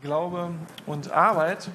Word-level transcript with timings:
Glaube 0.00 0.50
und 0.86 1.12
Arbeit. 1.12 1.68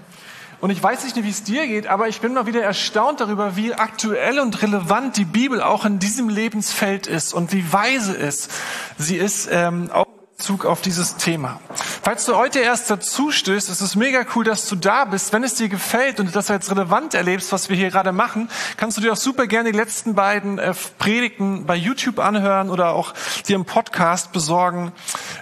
Und 0.60 0.72
ich 0.72 0.82
weiß 0.82 1.04
nicht, 1.04 1.16
wie 1.24 1.30
es 1.30 1.44
dir 1.44 1.68
geht, 1.68 1.88
aber 1.88 2.08
ich 2.08 2.20
bin 2.20 2.34
mal 2.34 2.48
wieder 2.48 2.64
erstaunt 2.64 3.22
darüber, 3.22 3.56
wie 3.56 3.74
aktuell 3.74 4.40
und 4.40 4.62
relevant 4.62 5.16
die 5.16 5.26
Bibel 5.26 5.62
auch 5.62 5.86
in 5.86 6.00
diesem 6.00 6.30
Lebensfeld 6.30 7.06
ist 7.06 7.34
und 7.34 7.54
wie 7.54 7.72
weise 7.72 8.14
ist. 8.14 8.52
Sie 8.98 9.18
ist 9.18 9.48
ähm, 9.52 9.92
auch 9.92 10.08
Bezug 10.38 10.66
auf 10.66 10.82
dieses 10.82 11.18
Thema. 11.18 11.60
Falls 12.08 12.24
du 12.24 12.38
heute 12.38 12.60
erst 12.60 12.90
dazu 12.90 13.32
stößt, 13.32 13.70
ist 13.70 13.82
es 13.82 13.98
mega 13.98 14.26
cool, 14.34 14.46
dass 14.46 14.70
du 14.70 14.78
da 14.78 15.04
bist. 15.04 15.34
Wenn 15.34 15.44
es 15.44 15.56
dir 15.56 15.68
gefällt 15.68 16.22
und 16.22 16.28
du 16.28 16.32
das 16.32 16.50
als 16.50 16.72
relevant 16.72 17.14
erlebst, 17.14 17.52
was 17.52 17.68
wir 17.68 17.76
hier 17.76 17.90
gerade 17.90 18.14
machen, 18.14 18.50
kannst 18.78 18.96
du 18.96 19.02
dir 19.02 19.12
auch 19.12 19.18
super 19.18 19.46
gerne 19.46 19.74
die 19.74 19.78
letzten 19.78 20.16
beiden 20.16 20.58
äh, 20.58 20.74
Predigten 21.00 21.66
bei 21.66 21.76
YouTube 21.76 22.20
anhören 22.20 22.70
oder 22.70 22.94
auch 22.94 23.14
dir 23.46 23.58
im 23.58 23.66
Podcast 23.66 24.32
besorgen. 24.32 24.94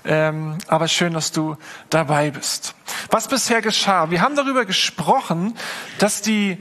Ähm, 0.06 0.58
aber 0.68 0.88
schön, 0.88 1.14
dass 1.14 1.32
du 1.32 1.56
dabei 1.92 2.32
bist. 2.32 2.74
Was 3.12 3.28
bisher 3.28 3.62
geschah? 3.62 4.10
Wir 4.10 4.22
haben 4.22 4.36
darüber 4.36 4.66
gesprochen, 4.66 5.56
dass 6.00 6.24
die 6.24 6.58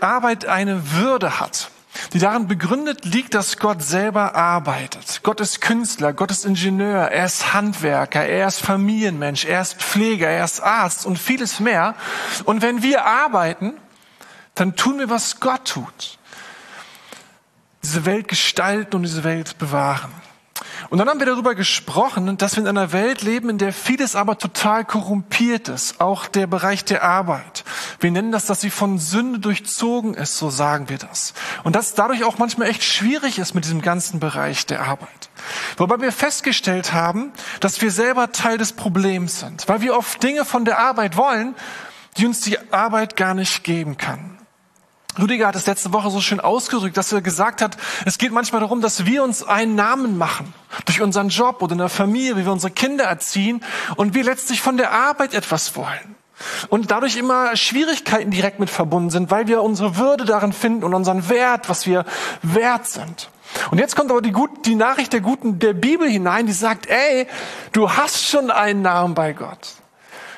Arbeit 0.00 0.46
eine 0.46 0.92
Würde 0.92 1.38
hat 1.38 1.70
die 2.12 2.18
darin 2.18 2.48
begründet 2.48 3.04
liegt, 3.04 3.34
dass 3.34 3.58
Gott 3.58 3.82
selber 3.82 4.34
arbeitet. 4.34 5.20
Gott 5.22 5.40
ist 5.40 5.60
Künstler, 5.60 6.12
Gott 6.12 6.30
ist 6.30 6.44
Ingenieur, 6.44 7.08
er 7.10 7.26
ist 7.26 7.54
Handwerker, 7.54 8.24
er 8.24 8.48
ist 8.48 8.60
Familienmensch, 8.60 9.44
er 9.44 9.62
ist 9.62 9.74
Pfleger, 9.74 10.28
er 10.28 10.44
ist 10.44 10.60
Arzt 10.60 11.06
und 11.06 11.18
vieles 11.18 11.60
mehr. 11.60 11.94
Und 12.44 12.62
wenn 12.62 12.82
wir 12.82 13.04
arbeiten, 13.04 13.74
dann 14.54 14.74
tun 14.76 14.98
wir, 14.98 15.10
was 15.10 15.40
Gott 15.40 15.66
tut. 15.66 16.18
Diese 17.82 18.04
Welt 18.04 18.28
gestalten 18.28 18.96
und 18.96 19.02
diese 19.02 19.22
Welt 19.22 19.58
bewahren. 19.58 20.12
Und 20.88 20.98
dann 20.98 21.08
haben 21.08 21.18
wir 21.18 21.26
darüber 21.26 21.54
gesprochen, 21.54 22.38
dass 22.38 22.56
wir 22.56 22.62
in 22.62 22.68
einer 22.68 22.92
Welt 22.92 23.22
leben, 23.22 23.50
in 23.50 23.58
der 23.58 23.72
vieles 23.72 24.14
aber 24.14 24.38
total 24.38 24.84
korrumpiert 24.84 25.68
ist, 25.68 26.00
auch 26.00 26.26
der 26.26 26.46
Bereich 26.46 26.84
der 26.84 27.02
Arbeit. 27.02 27.64
Wir 28.00 28.10
nennen 28.10 28.32
das, 28.32 28.46
dass 28.46 28.60
sie 28.60 28.70
von 28.70 28.98
Sünde 28.98 29.38
durchzogen 29.38 30.14
ist, 30.14 30.38
so 30.38 30.50
sagen 30.50 30.88
wir 30.88 30.98
das. 30.98 31.34
Und 31.64 31.76
dass 31.76 31.94
dadurch 31.94 32.24
auch 32.24 32.38
manchmal 32.38 32.68
echt 32.68 32.84
schwierig 32.84 33.38
ist 33.38 33.54
mit 33.54 33.64
diesem 33.64 33.82
ganzen 33.82 34.20
Bereich 34.20 34.66
der 34.66 34.82
Arbeit. 34.82 35.30
Wobei 35.76 36.00
wir 36.00 36.12
festgestellt 36.12 36.92
haben, 36.92 37.32
dass 37.60 37.80
wir 37.80 37.90
selber 37.90 38.32
Teil 38.32 38.58
des 38.58 38.72
Problems 38.72 39.40
sind, 39.40 39.68
weil 39.68 39.80
wir 39.80 39.96
oft 39.96 40.22
Dinge 40.22 40.44
von 40.44 40.64
der 40.64 40.78
Arbeit 40.78 41.16
wollen, 41.16 41.54
die 42.16 42.26
uns 42.26 42.40
die 42.40 42.58
Arbeit 42.72 43.16
gar 43.16 43.34
nicht 43.34 43.64
geben 43.64 43.96
kann. 43.96 44.35
Rüdiger 45.18 45.46
hat 45.46 45.56
es 45.56 45.66
letzte 45.66 45.92
Woche 45.92 46.10
so 46.10 46.20
schön 46.20 46.40
ausgedrückt, 46.40 46.96
dass 46.96 47.12
er 47.12 47.22
gesagt 47.22 47.62
hat, 47.62 47.76
es 48.04 48.18
geht 48.18 48.32
manchmal 48.32 48.60
darum, 48.60 48.80
dass 48.80 49.06
wir 49.06 49.22
uns 49.22 49.42
einen 49.42 49.74
Namen 49.74 50.18
machen. 50.18 50.52
Durch 50.84 51.00
unseren 51.00 51.28
Job 51.28 51.62
oder 51.62 51.72
in 51.72 51.78
der 51.78 51.88
Familie, 51.88 52.36
wie 52.36 52.44
wir 52.44 52.52
unsere 52.52 52.72
Kinder 52.72 53.04
erziehen 53.04 53.62
und 53.96 54.14
wir 54.14 54.24
letztlich 54.24 54.60
von 54.60 54.76
der 54.76 54.92
Arbeit 54.92 55.34
etwas 55.34 55.74
wollen. 55.76 56.16
Und 56.68 56.90
dadurch 56.90 57.16
immer 57.16 57.56
Schwierigkeiten 57.56 58.30
direkt 58.30 58.60
mit 58.60 58.68
verbunden 58.68 59.10
sind, 59.10 59.30
weil 59.30 59.46
wir 59.46 59.62
unsere 59.62 59.96
Würde 59.96 60.26
darin 60.26 60.52
finden 60.52 60.84
und 60.84 60.92
unseren 60.92 61.28
Wert, 61.30 61.68
was 61.68 61.86
wir 61.86 62.04
wert 62.42 62.86
sind. 62.86 63.30
Und 63.70 63.78
jetzt 63.78 63.96
kommt 63.96 64.10
aber 64.10 64.20
die, 64.20 64.32
gut, 64.32 64.66
die 64.66 64.74
Nachricht 64.74 65.14
der 65.14 65.20
guten, 65.20 65.58
der 65.58 65.72
Bibel 65.72 66.08
hinein, 66.08 66.46
die 66.46 66.52
sagt, 66.52 66.86
ey, 66.88 67.26
du 67.72 67.90
hast 67.90 68.26
schon 68.26 68.50
einen 68.50 68.82
Namen 68.82 69.14
bei 69.14 69.32
Gott. 69.32 69.76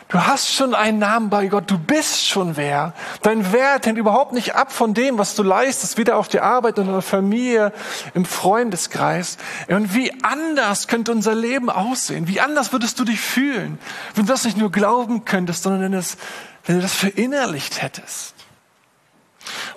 Du 0.08 0.26
hast 0.26 0.50
schon 0.54 0.74
einen 0.74 0.98
Namen 0.98 1.28
bei 1.28 1.48
Gott. 1.48 1.70
Du 1.70 1.78
bist 1.78 2.26
schon 2.26 2.56
wer. 2.56 2.94
Dein 3.22 3.52
Wert 3.52 3.84
hängt 3.84 3.98
überhaupt 3.98 4.32
nicht 4.32 4.54
ab 4.54 4.72
von 4.72 4.94
dem, 4.94 5.18
was 5.18 5.34
du 5.34 5.42
leistest, 5.42 5.98
weder 5.98 6.16
auf 6.16 6.28
der 6.28 6.44
Arbeit, 6.44 6.78
in 6.78 6.86
der 6.86 7.02
Familie, 7.02 7.74
im 8.14 8.24
Freundeskreis. 8.24 9.36
Und 9.68 9.94
wie 9.94 10.10
anders 10.22 10.88
könnte 10.88 11.12
unser 11.12 11.34
Leben 11.34 11.68
aussehen? 11.68 12.26
Wie 12.26 12.40
anders 12.40 12.72
würdest 12.72 12.98
du 12.98 13.04
dich 13.04 13.20
fühlen, 13.20 13.78
wenn 14.14 14.24
du 14.24 14.32
das 14.32 14.44
nicht 14.44 14.56
nur 14.56 14.72
glauben 14.72 15.26
könntest, 15.26 15.64
sondern 15.64 15.92
wenn, 15.92 16.76
du 16.76 16.80
das 16.80 16.94
verinnerlicht 16.94 17.82
hättest? 17.82 18.37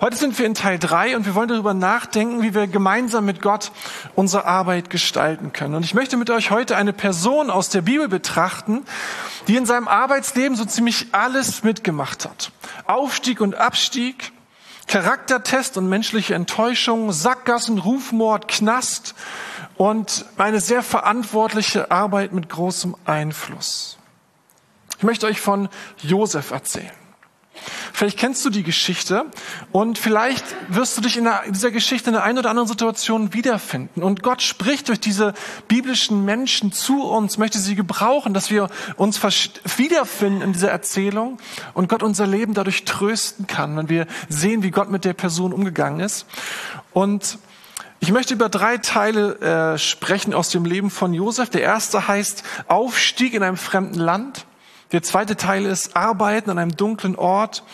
Heute 0.02 0.16
sind 0.16 0.36
wir 0.36 0.46
in 0.46 0.54
Teil 0.54 0.80
drei 0.80 1.14
und 1.14 1.26
wir 1.26 1.36
wollen 1.36 1.46
darüber 1.46 1.74
nachdenken, 1.74 2.42
wie 2.42 2.56
wir 2.56 2.66
gemeinsam 2.66 3.24
mit 3.24 3.40
Gott 3.40 3.70
unsere 4.16 4.46
Arbeit 4.46 4.90
gestalten 4.90 5.52
können. 5.52 5.76
Und 5.76 5.84
ich 5.84 5.94
möchte 5.94 6.16
mit 6.16 6.28
euch 6.28 6.50
heute 6.50 6.76
eine 6.76 6.92
Person 6.92 7.50
aus 7.50 7.68
der 7.68 7.82
Bibel 7.82 8.08
betrachten, 8.08 8.84
die 9.46 9.54
in 9.54 9.64
seinem 9.64 9.86
Arbeitsleben 9.86 10.56
so 10.56 10.64
ziemlich 10.64 11.06
alles 11.12 11.62
mitgemacht 11.62 12.24
hat. 12.24 12.50
Aufstieg 12.88 13.40
und 13.40 13.54
Abstieg, 13.54 14.32
Charaktertest 14.88 15.76
und 15.76 15.88
menschliche 15.88 16.34
Enttäuschung, 16.34 17.12
Sackgassen, 17.12 17.78
Rufmord, 17.78 18.48
Knast 18.48 19.14
und 19.76 20.24
eine 20.36 20.58
sehr 20.58 20.82
verantwortliche 20.82 21.92
Arbeit 21.92 22.32
mit 22.32 22.48
großem 22.48 22.96
Einfluss. 23.04 23.98
Ich 24.98 25.04
möchte 25.04 25.26
euch 25.28 25.40
von 25.40 25.68
Josef 26.02 26.50
erzählen. 26.50 27.01
Vielleicht 27.92 28.18
kennst 28.18 28.44
du 28.44 28.50
die 28.50 28.62
Geschichte 28.62 29.26
und 29.70 29.98
vielleicht 29.98 30.44
wirst 30.68 30.96
du 30.96 31.00
dich 31.02 31.16
in 31.16 31.28
dieser 31.50 31.70
Geschichte 31.70 32.10
in 32.10 32.14
der 32.14 32.24
einen 32.24 32.38
oder 32.38 32.50
anderen 32.50 32.68
Situation 32.68 33.34
wiederfinden. 33.34 34.02
Und 34.02 34.22
Gott 34.22 34.42
spricht 34.42 34.88
durch 34.88 35.00
diese 35.00 35.34
biblischen 35.68 36.24
Menschen 36.24 36.72
zu 36.72 37.02
uns, 37.02 37.38
möchte 37.38 37.58
sie 37.58 37.74
gebrauchen, 37.74 38.34
dass 38.34 38.50
wir 38.50 38.68
uns 38.96 39.22
wiederfinden 39.22 40.42
in 40.42 40.52
dieser 40.52 40.70
Erzählung 40.70 41.38
und 41.74 41.88
Gott 41.88 42.02
unser 42.02 42.26
Leben 42.26 42.54
dadurch 42.54 42.84
trösten 42.84 43.46
kann, 43.46 43.76
wenn 43.76 43.88
wir 43.88 44.06
sehen, 44.28 44.62
wie 44.62 44.70
Gott 44.70 44.90
mit 44.90 45.04
der 45.04 45.14
Person 45.14 45.52
umgegangen 45.52 46.00
ist. 46.00 46.26
Und 46.92 47.38
ich 48.00 48.10
möchte 48.10 48.34
über 48.34 48.48
drei 48.48 48.78
Teile 48.78 49.38
äh, 49.74 49.78
sprechen 49.78 50.34
aus 50.34 50.48
dem 50.48 50.64
Leben 50.64 50.90
von 50.90 51.14
Josef. 51.14 51.50
Der 51.50 51.62
erste 51.62 52.08
heißt 52.08 52.42
Aufstieg 52.66 53.32
in 53.32 53.44
einem 53.44 53.56
fremden 53.56 54.00
Land. 54.00 54.44
Der 54.92 55.02
zweite 55.02 55.36
Teil 55.36 55.64
ist 55.64 55.96
Arbeiten 55.96 56.50
an 56.50 56.58
einem 56.58 56.76
dunklen 56.76 57.16
Ort. 57.16 57.64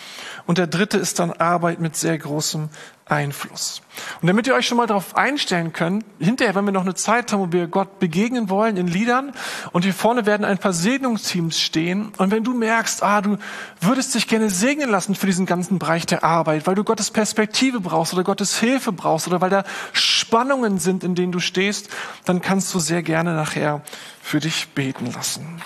Und 0.47 0.57
der 0.57 0.67
dritte 0.67 0.97
ist 0.97 1.19
dann 1.19 1.31
Arbeit 1.33 1.79
mit 1.79 1.95
sehr 1.95 2.17
großem 2.17 2.71
Einfluss. 3.05 3.83
Und 4.21 4.29
damit 4.29 4.47
ihr 4.47 4.55
euch 4.55 4.67
schon 4.67 4.77
mal 4.77 4.87
darauf 4.87 5.17
einstellen 5.17 5.73
könnt, 5.73 6.05
hinterher, 6.19 6.55
wenn 6.55 6.65
wir 6.65 6.73
noch 6.73 6.83
eine 6.83 6.95
Zeit 6.95 7.33
haben, 7.33 7.41
wo 7.41 7.53
wir 7.53 7.67
Gott 7.67 7.99
begegnen 7.99 8.49
wollen 8.49 8.77
in 8.77 8.87
Liedern 8.87 9.33
und 9.73 9.85
hier 9.85 9.95
vorne 9.95 10.27
werden 10.27 10.45
ein 10.45 10.59
paar 10.59 10.73
Segnungsteams 10.73 11.61
stehen 11.61 12.13
und 12.19 12.31
wenn 12.31 12.45
du 12.45 12.55
merkst, 12.55 13.03
ah, 13.03 13.21
du 13.21 13.39
würdest 13.81 14.15
dich 14.15 14.29
gerne 14.29 14.51
segnen 14.51 14.91
lassen 14.91 15.15
für 15.15 15.27
diesen 15.27 15.47
ganzen 15.47 15.79
Bereich 15.79 16.07
der 16.07 16.25
Arbeit, 16.25 16.67
weil 16.67 16.75
du 16.75 16.85
Gottes 16.85 17.11
Perspektive 17.11 17.81
brauchst 17.81 18.13
oder 18.13 18.25
Gottes 18.25 18.59
Hilfe 18.59 18.93
brauchst 18.93 19.27
oder 19.27 19.41
weil 19.41 19.51
da 19.51 19.65
Spannungen 19.93 20.79
sind, 20.79 21.05
in 21.05 21.15
denen 21.15 21.33
du 21.33 21.41
stehst, 21.41 21.89
dann 22.25 22.41
kannst 22.41 22.73
du 22.75 22.79
sehr 22.79 23.03
gerne 23.03 23.35
nachher 23.35 23.83
für 24.23 24.41
dich 24.41 24.69
beten 24.69 25.13
lassen. 25.13 25.63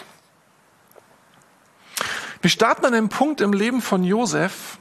Wir 2.42 2.50
starten 2.50 2.84
an 2.84 2.92
einem 2.92 3.08
Punkt 3.08 3.40
im 3.40 3.52
Leben 3.52 3.80
von 3.80 4.02
Josef, 4.02 4.78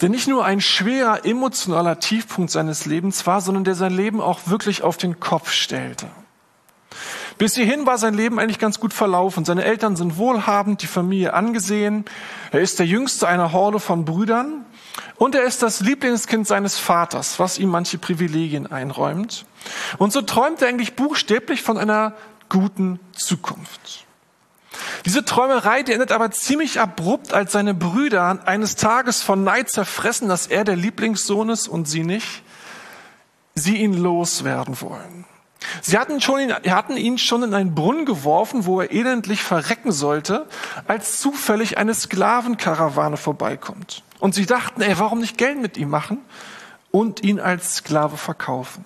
der 0.00 0.08
nicht 0.08 0.28
nur 0.28 0.44
ein 0.44 0.60
schwerer 0.60 1.24
emotionaler 1.26 1.98
Tiefpunkt 1.98 2.52
seines 2.52 2.86
Lebens 2.86 3.26
war, 3.26 3.40
sondern 3.40 3.64
der 3.64 3.74
sein 3.74 3.92
Leben 3.92 4.20
auch 4.20 4.40
wirklich 4.46 4.82
auf 4.82 4.96
den 4.96 5.18
Kopf 5.18 5.50
stellte. 5.50 6.06
Bis 7.38 7.56
hierhin 7.56 7.86
war 7.86 7.98
sein 7.98 8.14
Leben 8.14 8.38
eigentlich 8.38 8.60
ganz 8.60 8.78
gut 8.78 8.94
verlaufen. 8.94 9.44
Seine 9.44 9.64
Eltern 9.64 9.96
sind 9.96 10.16
wohlhabend, 10.16 10.82
die 10.82 10.86
Familie 10.86 11.34
angesehen. 11.34 12.04
Er 12.52 12.60
ist 12.60 12.78
der 12.78 12.86
jüngste 12.86 13.26
einer 13.26 13.52
Horde 13.52 13.80
von 13.80 14.04
Brüdern 14.04 14.64
und 15.16 15.34
er 15.34 15.42
ist 15.42 15.62
das 15.64 15.80
Lieblingskind 15.80 16.46
seines 16.46 16.78
Vaters, 16.78 17.40
was 17.40 17.58
ihm 17.58 17.70
manche 17.70 17.98
Privilegien 17.98 18.70
einräumt. 18.70 19.44
Und 19.98 20.12
so 20.12 20.22
träumt 20.22 20.62
er 20.62 20.68
eigentlich 20.68 20.94
buchstäblich 20.94 21.62
von 21.62 21.78
einer 21.78 22.14
guten 22.48 23.00
Zukunft. 23.12 24.06
Diese 25.04 25.24
Träumerei, 25.24 25.82
die 25.82 25.92
endet 25.92 26.12
aber 26.12 26.30
ziemlich 26.30 26.80
abrupt, 26.80 27.32
als 27.32 27.52
seine 27.52 27.74
Brüder 27.74 28.40
eines 28.44 28.76
Tages 28.76 29.22
von 29.22 29.44
Neid 29.44 29.70
zerfressen, 29.70 30.28
dass 30.28 30.46
er 30.46 30.64
der 30.64 30.76
Lieblingssohn 30.76 31.48
ist 31.48 31.68
und 31.68 31.88
sie 31.88 32.04
nicht, 32.04 32.42
sie 33.54 33.78
ihn 33.78 33.94
loswerden 33.94 34.80
wollen. 34.80 35.24
Sie 35.82 35.98
hatten, 35.98 36.20
schon, 36.20 36.52
hatten 36.52 36.96
ihn 36.96 37.18
schon 37.18 37.42
in 37.42 37.54
einen 37.54 37.74
Brunnen 37.74 38.06
geworfen, 38.06 38.64
wo 38.64 38.80
er 38.80 38.92
elendlich 38.92 39.42
verrecken 39.42 39.92
sollte, 39.92 40.46
als 40.86 41.20
zufällig 41.20 41.78
eine 41.78 41.94
Sklavenkarawane 41.94 43.16
vorbeikommt. 43.16 44.02
Und 44.20 44.34
sie 44.34 44.46
dachten, 44.46 44.82
ey, 44.82 44.98
warum 44.98 45.20
nicht 45.20 45.38
Geld 45.38 45.60
mit 45.60 45.76
ihm 45.76 45.90
machen 45.90 46.18
und 46.90 47.22
ihn 47.22 47.40
als 47.40 47.76
Sklave 47.76 48.16
verkaufen? 48.16 48.84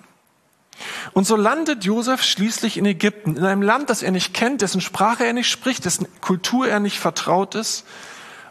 Und 1.13 1.25
so 1.25 1.35
landet 1.35 1.85
Josef 1.85 2.23
schließlich 2.23 2.77
in 2.77 2.85
Ägypten, 2.85 3.37
in 3.37 3.45
einem 3.45 3.61
Land, 3.61 3.89
das 3.89 4.03
er 4.03 4.11
nicht 4.11 4.33
kennt, 4.33 4.61
dessen 4.61 4.81
Sprache 4.81 5.25
er 5.25 5.33
nicht 5.33 5.49
spricht, 5.49 5.85
dessen 5.85 6.07
Kultur 6.21 6.67
er 6.67 6.79
nicht 6.79 6.99
vertraut 6.99 7.55
ist. 7.55 7.85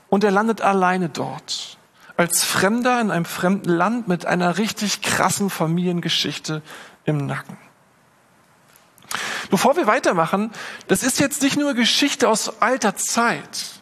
Und 0.08 0.24
er 0.24 0.30
landet 0.30 0.60
alleine 0.60 1.08
dort, 1.08 1.76
als 2.16 2.44
Fremder 2.44 3.00
in 3.00 3.10
einem 3.10 3.24
fremden 3.24 3.70
Land 3.70 4.08
mit 4.08 4.26
einer 4.26 4.58
richtig 4.58 5.02
krassen 5.02 5.50
Familiengeschichte 5.50 6.62
im 7.04 7.26
Nacken. 7.26 7.56
Bevor 9.50 9.76
wir 9.76 9.86
weitermachen, 9.86 10.50
das 10.88 11.02
ist 11.02 11.20
jetzt 11.20 11.42
nicht 11.42 11.56
nur 11.56 11.74
Geschichte 11.74 12.28
aus 12.28 12.60
alter 12.62 12.96
Zeit. 12.96 13.80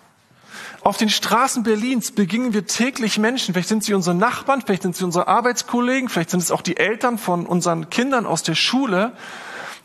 Auf 0.85 0.97
den 0.97 1.11
Straßen 1.11 1.63
Berlins 1.63 2.11
begingen 2.11 2.55
wir 2.55 2.67
täglich 2.67 3.19
Menschen, 3.19 3.55
vielleicht 3.55 3.69
sind 3.69 3.85
sie 3.85 3.95
unsere 3.95 4.17
Nachbarn, 4.17 4.63
vielleicht 4.63 4.83
sind 4.83 4.97
sie 4.97 5.05
unsere 5.05 5.29
Arbeitskollegen, 5.29 6.09
vielleicht 6.09 6.31
sind 6.31 6.43
es 6.43 6.51
auch 6.51 6.63
die 6.63 6.77
Eltern 6.77 7.19
von 7.19 7.47
unseren 7.47 7.89
Kindern 7.89 8.27
aus 8.27 8.43
der 8.43 8.57
Schule, 8.57 9.13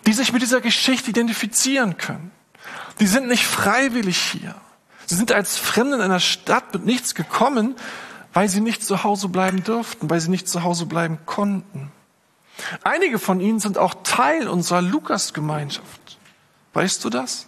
die 0.07 0.13
sich 0.13 0.33
mit 0.33 0.41
dieser 0.41 0.59
Geschichte 0.59 1.11
identifizieren 1.11 1.97
können. 1.97 2.31
Die 2.99 3.05
sind 3.05 3.27
nicht 3.27 3.45
freiwillig 3.45 4.17
hier. 4.17 4.55
Sie 5.05 5.15
sind 5.15 5.31
als 5.31 5.57
Fremde 5.57 5.97
in 5.97 6.01
einer 6.01 6.19
Stadt 6.19 6.73
mit 6.73 6.85
nichts 6.85 7.13
gekommen, 7.13 7.75
weil 8.33 8.49
sie 8.49 8.59
nicht 8.59 8.83
zu 8.83 9.03
Hause 9.03 9.29
bleiben 9.29 9.63
durften, 9.63 10.09
weil 10.09 10.19
sie 10.19 10.31
nicht 10.31 10.49
zu 10.49 10.63
Hause 10.63 10.88
bleiben 10.88 11.19
konnten. 11.27 11.91
Einige 12.83 13.19
von 13.19 13.39
ihnen 13.39 13.59
sind 13.59 13.77
auch 13.77 13.94
Teil 14.03 14.47
unserer 14.47 14.81
Lukas-Gemeinschaft. 14.81 16.17
Weißt 16.73 17.05
du 17.05 17.11
das? 17.11 17.47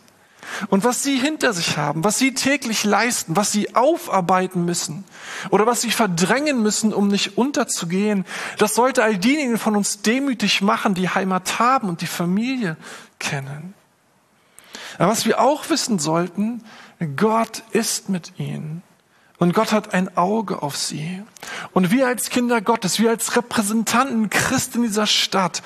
Und 0.70 0.84
was 0.84 1.04
sie 1.04 1.18
hinter 1.18 1.54
sich 1.54 1.78
haben, 1.78 2.04
was 2.04 2.18
sie 2.18 2.34
täglich 2.34 2.84
leisten, 2.84 3.36
was 3.36 3.52
sie 3.52 3.76
aufarbeiten 3.76 4.66
müssen 4.66 5.04
oder 5.50 5.66
was 5.66 5.82
sie 5.82 5.92
verdrängen 5.92 6.62
müssen, 6.62 6.94
um 6.94 7.08
nicht 7.08 7.38
unterzugehen, 7.38 8.26
das 8.58 8.76
sollte 8.76 9.04
all 9.04 9.18
diejenigen 9.18 9.58
von 9.58 9.76
uns 9.76 10.02
demütig 10.02 10.62
machen, 10.62 10.94
die 10.94 11.10
Heimat 11.10 11.60
haben 11.60 11.90
und 11.90 12.02
die 12.02 12.08
Familie 12.08 12.78
kennen. 13.20 13.74
Aber 14.98 15.12
was 15.12 15.26
wir 15.26 15.40
auch 15.40 15.70
wissen 15.70 16.00
sollten, 16.00 16.64
Gott 17.16 17.64
ist 17.72 18.10
mit 18.10 18.38
ihnen. 18.38 18.84
Und 19.40 19.54
Gott 19.54 19.72
hat 19.72 19.94
ein 19.94 20.18
Auge 20.18 20.62
auf 20.62 20.76
sie. 20.76 21.24
Und 21.72 21.92
wir 21.92 22.08
als 22.08 22.30
Kinder 22.30 22.60
Gottes, 22.60 23.00
wir 23.00 23.10
als 23.10 23.38
Repräsentanten 23.38 24.30
Christ 24.30 24.76
in 24.76 24.84
dieser 24.84 25.08
Stadt, 25.08 25.64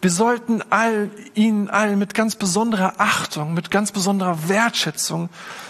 wir 0.00 0.10
sollten 0.10 0.60
all, 0.70 1.08
ihnen 1.34 1.70
allen 1.70 2.00
mit 2.00 2.14
ganz 2.14 2.34
besonderer 2.34 2.94
Achtung, 2.98 3.54
mit 3.54 3.70
ganz 3.70 3.92
besonderer 3.92 4.48
Wertschätzung, 4.48 5.28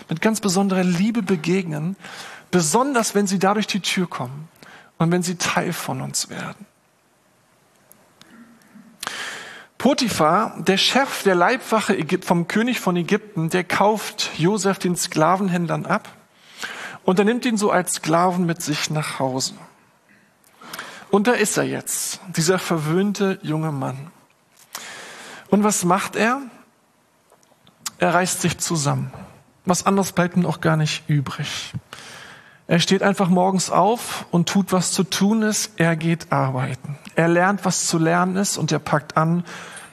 mit 0.09 0.23
ganz 0.23 0.41
besonderer 0.41 0.83
Liebe 0.83 1.23
begegnen, 1.23 1.97
besonders 2.51 3.15
wenn 3.15 3.27
sie 3.27 3.39
da 3.39 3.53
durch 3.53 3.67
die 3.67 3.81
Tür 3.81 4.09
kommen 4.09 4.49
und 4.97 5.13
wenn 5.13 5.23
sie 5.23 5.37
Teil 5.37 5.75
von 5.75 6.01
uns 6.01 6.31
werden. 6.31 6.67
Potiphar, 9.77 10.55
der 10.59 10.79
Chef 10.79 11.23
der 11.25 11.35
Leibwache 11.35 11.99
vom 12.23 12.49
König 12.49 12.81
von 12.81 12.97
Ägypten, 12.97 13.51
der 13.51 13.65
kauft 13.65 14.31
Josef 14.39 14.79
den 14.79 14.97
Sklavenhändlern 14.97 15.85
ab 15.85 16.09
und 17.05 17.19
er 17.19 17.25
nimmt 17.25 17.45
ihn 17.45 17.57
so 17.57 17.71
als 17.71 17.95
Sklaven 17.95 18.47
mit 18.47 18.63
sich 18.63 18.91
nach 18.91 19.19
Hause. 19.19 19.55
Und 21.11 21.27
da 21.27 21.33
ist 21.33 21.57
er 21.57 21.65
jetzt, 21.65 22.21
dieser 22.37 22.59
verwöhnte 22.59 23.39
junge 23.43 23.73
Mann. 23.73 24.11
Und 25.49 25.65
was 25.65 25.85
macht 25.85 26.17
er? 26.17 26.41
Er 27.99 28.15
reißt 28.15 28.41
sich 28.41 28.59
zusammen. 28.59 29.13
Was 29.65 29.85
anderes 29.87 30.13
bleibt 30.13 30.37
ihm 30.37 30.47
auch 30.47 30.61
gar 30.61 30.77
nicht 30.77 31.09
übrig. 31.09 31.73
Er 32.67 32.79
steht 32.79 33.03
einfach 33.03 33.29
morgens 33.29 33.71
auf 33.71 34.25
und 34.31 34.49
tut, 34.49 34.73
was 34.73 34.93
zu 34.93 35.05
tun 35.05 35.43
ist. 35.43 35.73
Er 35.77 35.95
geht 35.95 36.33
arbeiten. 36.33 36.97
Er 37.15 37.29
lernt, 37.29 37.65
was 37.65 37.87
zu 37.87 37.99
lernen 37.99 38.37
ist 38.37 38.57
und 38.57 38.73
er 38.73 38.79
packt 38.79 39.17
an, 39.17 39.45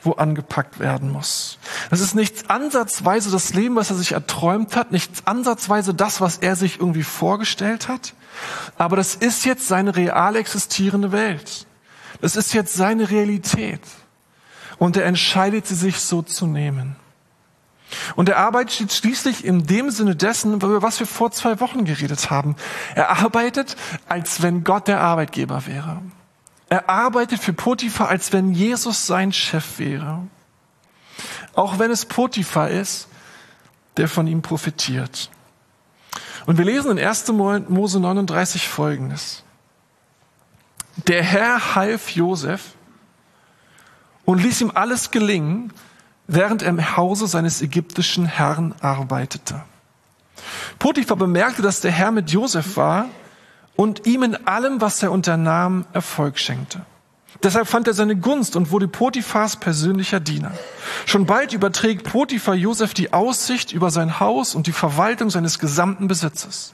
wo 0.04 0.14
angepackt 0.14 0.80
werden 0.80 1.12
muss. 1.12 1.58
Das 1.90 2.00
ist 2.00 2.16
nicht 2.16 2.50
ansatzweise 2.50 3.32
das 3.32 3.54
Leben, 3.54 3.76
was 3.76 3.90
er 3.90 3.96
sich 3.96 4.14
erträumt 4.14 4.76
hat, 4.76 4.92
nicht 4.92 5.12
ansatzweise 5.26 5.94
das, 5.94 6.22
was 6.22 6.38
er 6.38 6.56
sich 6.56 6.80
irgendwie 6.80 7.04
vorgestellt 7.04 7.88
hat, 7.88 8.14
aber 8.78 8.96
das 8.96 9.16
ist 9.16 9.46
jetzt 9.46 9.68
seine 9.68 9.96
real 9.96 10.36
existierende 10.36 11.12
Welt. 11.12 11.66
Das 12.22 12.36
ist 12.36 12.54
jetzt 12.54 12.74
seine 12.74 13.10
Realität. 13.10 13.82
Und 14.78 14.98
er 14.98 15.06
entscheidet 15.06 15.68
sie 15.68 15.76
sich 15.76 16.00
so 16.00 16.22
zu 16.22 16.48
nehmen. 16.48 16.96
Und 18.16 18.30
er 18.30 18.38
arbeitet 18.38 18.94
schließlich 18.94 19.44
in 19.44 19.66
dem 19.66 19.90
Sinne 19.90 20.16
dessen, 20.16 20.54
über 20.54 20.82
was 20.82 21.00
wir 21.00 21.08
vor 21.08 21.32
zwei 21.32 21.60
Wochen 21.60 21.86
geredet 21.86 22.30
haben. 22.30 22.56
Er 22.96 23.10
arbeitet, 23.10 23.76
als 24.08 24.42
wenn 24.42 24.64
Gott 24.64 24.88
der 24.88 25.02
Arbeitgeber 25.02 25.66
wäre. 25.66 26.02
Er 26.70 26.88
arbeitet 26.88 27.40
für 27.40 27.54
Potiphar, 27.54 28.10
als 28.10 28.32
wenn 28.32 28.54
Jesus 28.54 29.08
sein 29.08 29.34
Chef 29.34 29.80
wäre. 29.80 30.28
Auch 31.56 31.80
wenn 31.80 31.90
es 31.90 32.06
Potiphar 32.06 32.70
ist, 32.70 33.08
der 33.98 34.08
von 34.08 34.28
ihm 34.28 34.42
profitiert. 34.42 35.32
Und 36.46 36.58
wir 36.58 36.66
lesen 36.66 36.98
in 36.98 37.06
1. 37.06 37.28
Mose 37.32 38.00
39 38.00 38.68
folgendes. 38.68 39.44
Der 41.08 41.24
Herr 41.24 41.76
half 41.76 42.12
Josef 42.12 42.74
und 44.26 44.42
ließ 44.42 44.62
ihm 44.62 44.72
alles 44.74 45.12
gelingen, 45.12 45.74
während 46.28 46.62
er 46.62 46.70
im 46.70 46.96
Hause 46.98 47.28
seines 47.28 47.62
ägyptischen 47.62 48.26
Herrn 48.26 48.76
arbeitete. 48.80 49.64
Potiphar 50.78 51.18
bemerkte, 51.18 51.62
dass 51.62 51.82
der 51.82 51.92
Herr 51.92 52.12
mit 52.12 52.30
Josef 52.30 52.78
war 52.78 53.08
und 53.80 54.06
ihm 54.06 54.24
in 54.24 54.46
allem, 54.46 54.82
was 54.82 55.02
er 55.02 55.10
unternahm, 55.10 55.86
Erfolg 55.94 56.38
schenkte. 56.38 56.82
Deshalb 57.44 57.66
fand 57.66 57.88
er 57.88 57.94
seine 57.94 58.18
Gunst 58.18 58.58
und 58.58 58.72
wurde 58.72 58.90
Potiphars 58.90 59.56
persönlicher 59.56 60.20
Diener. 60.20 60.52
Schon 61.06 61.26
bald 61.26 61.54
überträgt 61.54 62.04
Potiphar 62.04 62.56
Josef 62.56 62.94
die 62.94 63.14
Aussicht 63.14 63.72
über 63.72 63.90
sein 63.90 64.20
Haus 64.20 64.54
und 64.54 64.68
die 64.68 64.74
Verwaltung 64.74 65.30
seines 65.30 65.60
gesamten 65.60 66.10
Besitzes. 66.10 66.74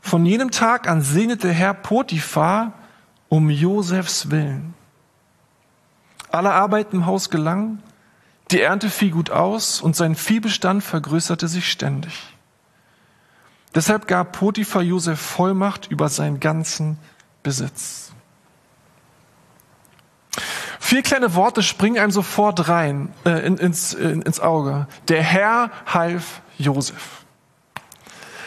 Von 0.00 0.24
jenem 0.24 0.52
Tag 0.52 0.88
an 0.88 1.02
sehnete 1.02 1.50
Herr 1.50 1.74
Potiphar 1.74 2.72
um 3.28 3.50
Josefs 3.50 4.30
Willen. 4.30 4.74
Alle 6.30 6.52
Arbeit 6.52 6.92
im 6.92 7.06
Haus 7.06 7.30
gelang, 7.30 7.82
die 8.52 8.60
Ernte 8.60 8.88
fiel 8.88 9.10
gut 9.10 9.30
aus 9.30 9.80
und 9.80 9.96
sein 9.96 10.14
Viehbestand 10.14 10.84
vergrößerte 10.84 11.48
sich 11.48 11.68
ständig. 11.68 12.14
Deshalb 13.74 14.08
gab 14.08 14.32
Potiphar 14.32 14.82
Josef 14.82 15.20
Vollmacht 15.20 15.90
über 15.90 16.08
seinen 16.08 16.40
ganzen 16.40 16.98
Besitz. 17.42 18.12
Vier 20.78 21.02
kleine 21.02 21.34
Worte 21.34 21.62
springen 21.62 21.98
einem 21.98 22.10
sofort 22.10 22.68
rein 22.68 23.12
äh, 23.24 23.46
ins, 23.46 23.94
in, 23.94 24.22
ins 24.22 24.40
Auge. 24.40 24.88
Der 25.06 25.22
Herr 25.22 25.70
half 25.86 26.42
Josef. 26.58 27.20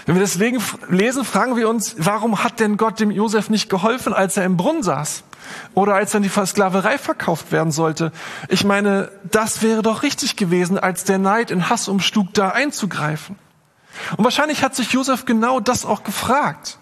Wenn 0.05 0.15
wir 0.15 0.21
deswegen 0.21 0.61
lesen, 0.89 1.23
fragen 1.23 1.55
wir 1.55 1.69
uns, 1.69 1.95
warum 1.97 2.43
hat 2.43 2.59
denn 2.59 2.75
Gott 2.75 2.99
dem 2.99 3.11
Josef 3.11 3.49
nicht 3.49 3.69
geholfen, 3.69 4.13
als 4.13 4.35
er 4.35 4.43
im 4.43 4.57
Brunnen 4.57 4.83
saß? 4.83 5.23
Oder 5.73 5.95
als 5.95 6.11
dann 6.11 6.23
die 6.23 6.29
Sklaverei 6.29 6.97
verkauft 6.97 7.51
werden 7.51 7.71
sollte? 7.71 8.11
Ich 8.49 8.65
meine, 8.65 9.09
das 9.23 9.61
wäre 9.61 9.81
doch 9.81 10.03
richtig 10.03 10.35
gewesen, 10.35 10.77
als 10.77 11.05
der 11.05 11.19
Neid 11.19 11.51
in 11.51 11.69
Hass 11.69 11.87
umschlug, 11.87 12.33
da 12.33 12.49
einzugreifen. 12.49 13.37
Und 14.17 14.23
wahrscheinlich 14.23 14.63
hat 14.63 14.75
sich 14.75 14.91
Josef 14.91 15.25
genau 15.25 15.59
das 15.59 15.85
auch 15.85 16.03
gefragt. 16.03 16.77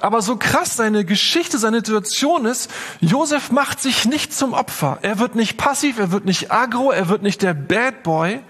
Aber 0.00 0.20
so 0.20 0.36
krass 0.36 0.76
seine 0.76 1.04
Geschichte, 1.04 1.58
seine 1.58 1.78
Situation 1.78 2.44
ist, 2.44 2.70
Josef 3.00 3.50
macht 3.50 3.80
sich 3.80 4.04
nicht 4.04 4.34
zum 4.34 4.52
Opfer. 4.52 4.98
Er 5.02 5.18
wird 5.18 5.36
nicht 5.36 5.56
passiv, 5.56 5.98
er 5.98 6.10
wird 6.10 6.26
nicht 6.26 6.52
agro, 6.52 6.90
er 6.90 7.08
wird 7.08 7.22
nicht 7.22 7.42
der 7.42 7.54
Bad 7.54 8.02
Boy, 8.02 8.42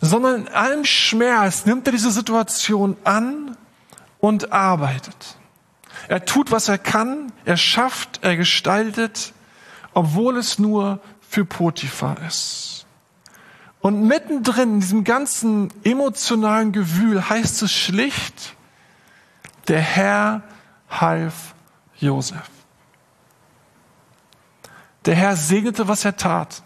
sondern 0.00 0.46
in 0.46 0.48
allem 0.48 0.84
Schmerz 0.84 1.66
nimmt 1.66 1.86
er 1.86 1.92
diese 1.92 2.10
Situation 2.10 2.96
an 3.04 3.56
und 4.18 4.52
arbeitet. 4.52 5.36
Er 6.08 6.24
tut, 6.24 6.50
was 6.50 6.68
er 6.68 6.78
kann, 6.78 7.32
er 7.44 7.56
schafft, 7.56 8.20
er 8.22 8.36
gestaltet, 8.36 9.32
obwohl 9.92 10.36
es 10.36 10.58
nur 10.58 11.00
für 11.28 11.44
Potiphar 11.44 12.16
ist. 12.26 12.85
Und 13.86 14.02
mittendrin 14.02 14.74
in 14.74 14.80
diesem 14.80 15.04
ganzen 15.04 15.72
emotionalen 15.84 16.72
Gewühl 16.72 17.28
heißt 17.28 17.62
es 17.62 17.70
schlicht, 17.70 18.56
der 19.68 19.78
Herr 19.78 20.42
half 20.90 21.54
Josef. 21.96 22.50
Der 25.04 25.14
Herr 25.14 25.36
segnete, 25.36 25.86
was 25.86 26.04
er 26.04 26.16
tat. 26.16 26.64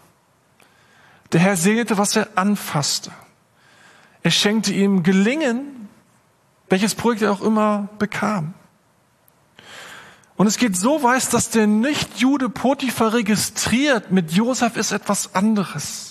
Der 1.31 1.41
Herr 1.41 1.57
segnete, 1.57 1.99
was 1.99 2.15
er 2.15 2.27
anfasste. 2.33 3.11
Er 4.23 4.31
schenkte 4.31 4.73
ihm 4.73 5.03
Gelingen, 5.03 5.89
welches 6.69 6.95
Projekt 6.95 7.21
er 7.21 7.33
auch 7.33 7.41
immer 7.41 7.87
bekam. 7.99 8.55
Und 10.37 10.47
es 10.47 10.57
geht 10.57 10.75
so 10.75 11.03
weit, 11.03 11.31
dass 11.35 11.51
der 11.51 11.67
Nicht-Jude 11.67 12.49
Potiphar 12.49 13.13
registriert, 13.13 14.09
mit 14.09 14.31
Josef 14.31 14.75
ist 14.75 14.91
etwas 14.91 15.35
anderes. 15.35 16.10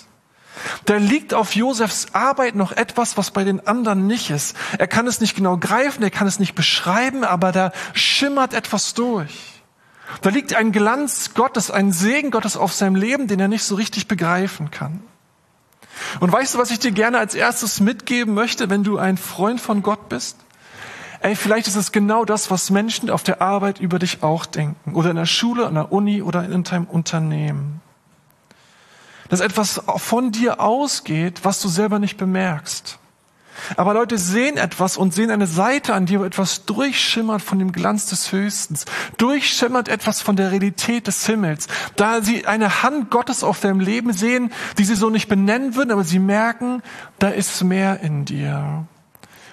Da 0.85 0.97
liegt 0.97 1.35
auf 1.35 1.55
Josefs 1.55 2.09
Arbeit 2.13 2.55
noch 2.55 2.73
etwas, 2.73 3.17
was 3.17 3.31
bei 3.31 3.45
den 3.45 3.67
anderen 3.67 4.07
nicht 4.07 4.31
ist. 4.31 4.57
Er 4.79 4.87
kann 4.87 5.07
es 5.07 5.21
nicht 5.21 5.37
genau 5.37 5.57
greifen, 5.57 6.03
er 6.03 6.11
kann 6.11 6.27
es 6.27 6.39
nicht 6.39 6.55
beschreiben, 6.55 7.25
aber 7.25 7.53
da 7.53 7.73
schimmert 7.95 8.55
etwas 8.55 8.95
durch. 8.95 9.63
Da 10.23 10.31
liegt 10.31 10.55
ein 10.55 10.73
Glanz 10.73 11.35
Gottes, 11.35 11.71
ein 11.71 11.93
Segen 11.93 12.31
Gottes 12.31 12.57
auf 12.57 12.73
seinem 12.73 12.97
Leben, 12.97 13.29
den 13.29 13.41
er 13.41 13.49
nicht 13.49 13.65
so 13.65 13.77
richtig 13.77 14.09
begreifen 14.09 14.71
kann. 14.71 15.03
Und 16.19 16.33
weißt 16.33 16.55
du, 16.55 16.59
was 16.59 16.71
ich 16.71 16.79
dir 16.79 16.93
gerne 16.93 17.19
als 17.19 17.35
erstes 17.35 17.81
mitgeben 17.81 18.35
möchte, 18.35 18.71
wenn 18.71 18.83
du 18.83 18.99
ein 18.99 19.17
Freund 19.17 19.61
von 19.61 19.83
Gott 19.83 20.09
bist? 20.09 20.37
Ey, 21.21 21.37
vielleicht 21.37 21.69
ist 21.69 21.77
es 21.77 21.93
genau 21.93 22.25
das, 22.25 22.51
was 22.51 22.71
Menschen 22.71 23.11
auf 23.11 23.23
der 23.23 23.43
Arbeit 23.43 23.79
über 23.79 23.99
dich 23.99 24.23
auch 24.23 24.47
denken. 24.47 24.95
Oder 24.95 25.11
in 25.11 25.17
der 25.17 25.27
Schule, 25.27 25.67
an 25.67 25.75
der 25.75 25.93
Uni 25.93 26.23
oder 26.23 26.45
in 26.45 26.65
deinem 26.65 26.87
Unternehmen 26.87 27.83
dass 29.31 29.41
etwas 29.41 29.81
von 29.97 30.33
dir 30.33 30.61
ausgeht, 30.61 31.41
was 31.45 31.61
du 31.61 31.69
selber 31.69 31.99
nicht 31.99 32.19
bemerkst. 32.19 32.99
Aber 33.77 33.95
Leute 33.95 34.19
sehen 34.19 34.57
etwas 34.57 34.97
und 34.97 35.15
sehen 35.15 35.31
eine 35.31 35.47
Seite, 35.47 35.95
an 35.95 36.07
der 36.07 36.23
etwas 36.23 36.65
durchschimmert 36.65 37.43
von 37.43 37.59
dem 37.59 37.73
Glanz 37.73 38.07
des 38.07 38.33
Höchstens, 38.33 38.87
durchschimmert 39.19 39.89
etwas 39.89 40.21
von 40.21 40.37
der 40.37 40.51
Realität 40.51 41.07
des 41.07 41.27
Himmels. 41.27 41.69
Da 41.97 42.23
sie 42.23 42.47
eine 42.47 42.83
Hand 42.83 43.11
Gottes 43.11 43.45
auf 43.45 43.61
deinem 43.61 43.81
Leben 43.81 44.13
sehen, 44.13 44.53
die 44.79 44.85
sie 44.85 44.95
so 44.95 45.11
nicht 45.11 45.29
benennen 45.29 45.77
würden, 45.77 45.93
aber 45.93 46.05
sie 46.05 46.19
merken, 46.19 46.83
da 47.19 47.29
ist 47.29 47.63
mehr 47.63 48.01
in 48.01 48.25
dir. 48.25 48.87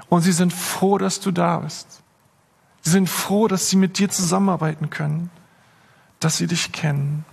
Und 0.10 0.22
sie 0.22 0.32
sind 0.32 0.54
froh, 0.54 0.98
dass 0.98 1.20
du 1.20 1.32
da 1.32 1.58
bist. 1.58 2.02
Sie 2.82 2.92
sind 2.92 3.10
froh, 3.10 3.48
dass 3.48 3.70
sie 3.70 3.76
mit 3.76 4.00
dir 4.00 4.10
zusammenarbeiten 4.10 4.90
können, 4.90 5.30
dass 6.20 6.38
sie 6.38 6.48
dich 6.48 6.72
kennen. 6.72 7.26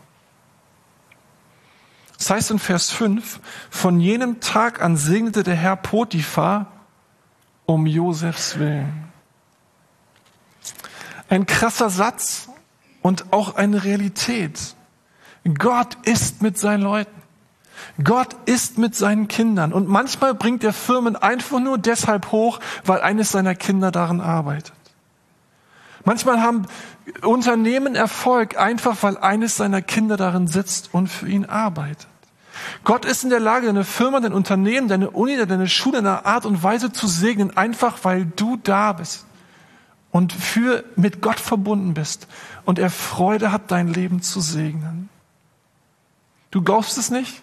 Das 2.24 2.30
heißt 2.30 2.52
in 2.52 2.58
Vers 2.58 2.90
5, 2.90 3.38
von 3.68 4.00
jenem 4.00 4.40
Tag 4.40 4.80
an 4.80 4.96
segnete 4.96 5.42
der 5.42 5.56
Herr 5.56 5.76
Potiphar 5.76 6.72
um 7.66 7.84
Josefs 7.84 8.58
Willen. 8.58 9.12
Ein 11.28 11.44
krasser 11.44 11.90
Satz 11.90 12.48
und 13.02 13.30
auch 13.34 13.56
eine 13.56 13.84
Realität. 13.84 14.74
Gott 15.58 15.98
ist 16.04 16.40
mit 16.40 16.56
seinen 16.56 16.80
Leuten. 16.80 17.12
Gott 18.02 18.34
ist 18.46 18.78
mit 18.78 18.96
seinen 18.96 19.28
Kindern. 19.28 19.74
Und 19.74 19.90
manchmal 19.90 20.32
bringt 20.32 20.64
er 20.64 20.72
Firmen 20.72 21.16
einfach 21.16 21.60
nur 21.60 21.76
deshalb 21.76 22.32
hoch, 22.32 22.58
weil 22.86 23.02
eines 23.02 23.32
seiner 23.32 23.54
Kinder 23.54 23.90
darin 23.90 24.22
arbeitet. 24.22 24.72
Manchmal 26.06 26.40
haben 26.40 26.64
Unternehmen 27.20 27.94
Erfolg 27.94 28.56
einfach, 28.56 29.02
weil 29.02 29.18
eines 29.18 29.58
seiner 29.58 29.82
Kinder 29.82 30.16
darin 30.16 30.48
sitzt 30.48 30.94
und 30.94 31.08
für 31.08 31.28
ihn 31.28 31.44
arbeitet. 31.44 32.08
Gott 32.84 33.04
ist 33.04 33.24
in 33.24 33.30
der 33.30 33.40
Lage, 33.40 33.66
deine 33.66 33.84
Firma, 33.84 34.20
dein 34.20 34.32
Unternehmen, 34.32 34.88
deine 34.88 35.10
Uni, 35.10 35.36
deine 35.36 35.68
Schule 35.68 35.98
in 35.98 36.06
einer 36.06 36.26
Art 36.26 36.46
und 36.46 36.62
Weise 36.62 36.92
zu 36.92 37.06
segnen, 37.06 37.56
einfach 37.56 37.98
weil 38.02 38.26
du 38.26 38.56
da 38.56 38.92
bist 38.92 39.26
und 40.10 40.32
für, 40.32 40.84
mit 40.96 41.22
Gott 41.22 41.40
verbunden 41.40 41.94
bist 41.94 42.28
und 42.64 42.78
er 42.78 42.90
Freude 42.90 43.50
hat, 43.50 43.70
dein 43.70 43.88
Leben 43.88 44.22
zu 44.22 44.40
segnen. 44.40 45.08
Du 46.50 46.62
glaubst 46.62 46.98
es 46.98 47.10
nicht, 47.10 47.42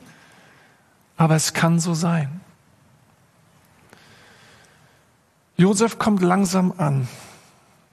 aber 1.17 1.35
es 1.35 1.53
kann 1.53 1.79
so 1.79 1.93
sein. 1.93 2.39
Josef 5.57 5.99
kommt 5.99 6.21
langsam 6.21 6.73
an. 6.77 7.07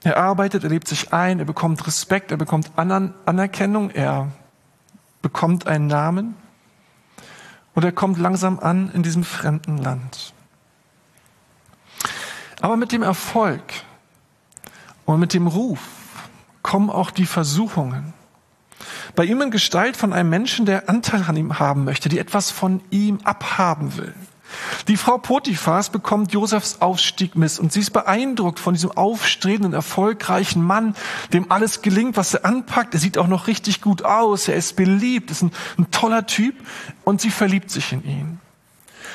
Er 0.03 0.17
arbeitet, 0.17 0.63
er 0.63 0.69
lebt 0.69 0.87
sich 0.87 1.11
ein, 1.11 1.39
er 1.39 1.45
bekommt 1.45 1.85
Respekt, 1.85 2.31
er 2.31 2.37
bekommt 2.37 2.71
Anerkennung, 2.77 3.89
er 3.89 4.31
bekommt 5.21 5.67
einen 5.67 5.87
Namen 5.87 6.35
und 7.79 7.85
er 7.85 7.93
kommt 7.93 8.17
langsam 8.17 8.59
an 8.59 8.91
in 8.93 9.03
diesem 9.03 9.23
fremden 9.23 9.77
Land. 9.77 10.33
Aber 12.59 12.75
mit 12.75 12.91
dem 12.91 13.03
Erfolg 13.03 13.63
und 15.05 15.21
mit 15.21 15.33
dem 15.33 15.47
Ruf 15.47 15.79
kommen 16.61 16.89
auch 16.89 17.09
die 17.09 17.25
Versuchungen. 17.25 18.13
Bei 19.15 19.23
ihm 19.23 19.41
in 19.41 19.49
Gestalt 19.49 19.95
von 19.95 20.11
einem 20.11 20.29
Menschen, 20.29 20.65
der 20.65 20.89
Anteil 20.89 21.23
an 21.23 21.37
ihm 21.37 21.57
haben 21.57 21.85
möchte, 21.85 22.09
die 22.09 22.19
etwas 22.19 22.51
von 22.51 22.81
ihm 22.89 23.19
abhaben 23.23 23.95
will. 23.95 24.13
Die 24.87 24.97
Frau 24.97 25.17
Potiphas 25.17 25.89
bekommt 25.89 26.33
Josefs 26.33 26.81
Aufstieg 26.81 27.35
miss 27.35 27.59
und 27.59 27.71
sie 27.71 27.81
ist 27.81 27.91
beeindruckt 27.91 28.59
von 28.59 28.73
diesem 28.73 28.91
aufstrebenden, 28.91 29.73
erfolgreichen 29.73 30.63
Mann, 30.63 30.95
dem 31.33 31.51
alles 31.51 31.81
gelingt, 31.81 32.17
was 32.17 32.33
er 32.33 32.45
anpackt. 32.45 32.93
Er 32.93 32.99
sieht 32.99 33.17
auch 33.17 33.27
noch 33.27 33.47
richtig 33.47 33.81
gut 33.81 34.03
aus, 34.03 34.47
er 34.47 34.55
ist 34.55 34.75
beliebt, 34.75 35.31
ist 35.31 35.43
ein, 35.43 35.51
ein 35.77 35.91
toller 35.91 36.25
Typ 36.25 36.55
und 37.03 37.21
sie 37.21 37.31
verliebt 37.31 37.71
sich 37.71 37.93
in 37.93 38.03
ihn. 38.03 38.39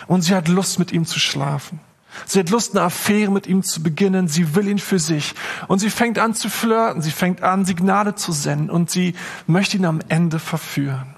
Und 0.07 0.23
sie 0.23 0.35
hat 0.35 0.49
Lust, 0.49 0.79
mit 0.79 0.93
ihm 0.93 1.07
zu 1.07 1.19
schlafen. 1.19 1.81
Sie 2.27 2.39
hat 2.39 2.51
Lust, 2.51 2.77
eine 2.77 2.85
Affäre 2.85 3.31
mit 3.31 3.47
ihm 3.47 3.63
zu 3.63 3.83
beginnen. 3.83 4.29
Sie 4.29 4.55
will 4.55 4.69
ihn 4.69 4.79
für 4.79 4.99
sich. 4.99 5.35
Und 5.67 5.79
sie 5.79 5.91
fängt 5.91 6.19
an 6.19 6.35
zu 6.35 6.49
flirten. 6.49 7.03
Sie 7.03 7.11
fängt 7.11 7.43
an, 7.43 7.65
Signale 7.65 8.15
zu 8.15 8.33
senden. 8.33 8.71
Und 8.71 8.91
sie 8.91 9.15
möchte 9.47 9.77
ihn 9.77 9.85
am 9.85 10.01
Ende 10.09 10.39
verführen. 10.39 11.15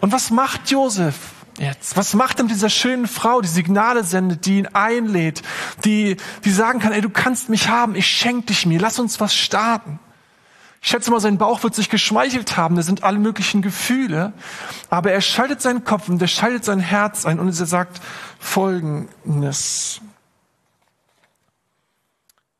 Und 0.00 0.12
was 0.12 0.30
macht 0.30 0.70
Josef? 0.70 1.14
Jetzt? 1.58 1.96
Was 1.96 2.14
macht 2.14 2.38
denn 2.38 2.48
dieser 2.48 2.70
schönen 2.70 3.06
Frau, 3.06 3.40
die 3.40 3.48
Signale 3.48 4.04
sendet, 4.04 4.46
die 4.46 4.58
ihn 4.58 4.66
einlädt, 4.68 5.42
die, 5.84 6.16
die 6.44 6.50
sagen 6.50 6.80
kann, 6.80 6.92
ey, 6.92 7.00
du 7.00 7.10
kannst 7.10 7.48
mich 7.48 7.68
haben, 7.68 7.94
ich 7.94 8.06
schenk 8.06 8.46
dich 8.46 8.66
mir, 8.66 8.80
lass 8.80 8.98
uns 8.98 9.20
was 9.20 9.34
starten. 9.34 9.98
Ich 10.82 10.90
schätze 10.90 11.10
mal, 11.10 11.20
sein 11.20 11.38
Bauch 11.38 11.62
wird 11.62 11.74
sich 11.74 11.90
geschmeichelt 11.90 12.56
haben, 12.56 12.76
da 12.76 12.82
sind 12.82 13.02
alle 13.02 13.18
möglichen 13.18 13.62
Gefühle, 13.62 14.32
aber 14.88 15.10
er 15.10 15.20
schaltet 15.20 15.60
seinen 15.60 15.84
Kopf 15.84 16.08
und 16.08 16.22
er 16.22 16.28
schaltet 16.28 16.64
sein 16.64 16.78
Herz 16.80 17.26
ein 17.26 17.40
und 17.40 17.48
er 17.48 17.66
sagt 17.66 18.00
Folgendes. 18.38 20.00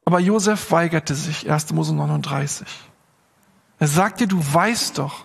Aber 0.04 0.20
Josef 0.20 0.70
weigerte 0.70 1.14
sich, 1.14 1.50
1. 1.50 1.72
Mose 1.72 1.94
39. 1.94 2.66
Er 3.78 3.88
sagte, 3.88 4.26
du 4.26 4.38
weißt 4.40 4.98
doch, 4.98 5.24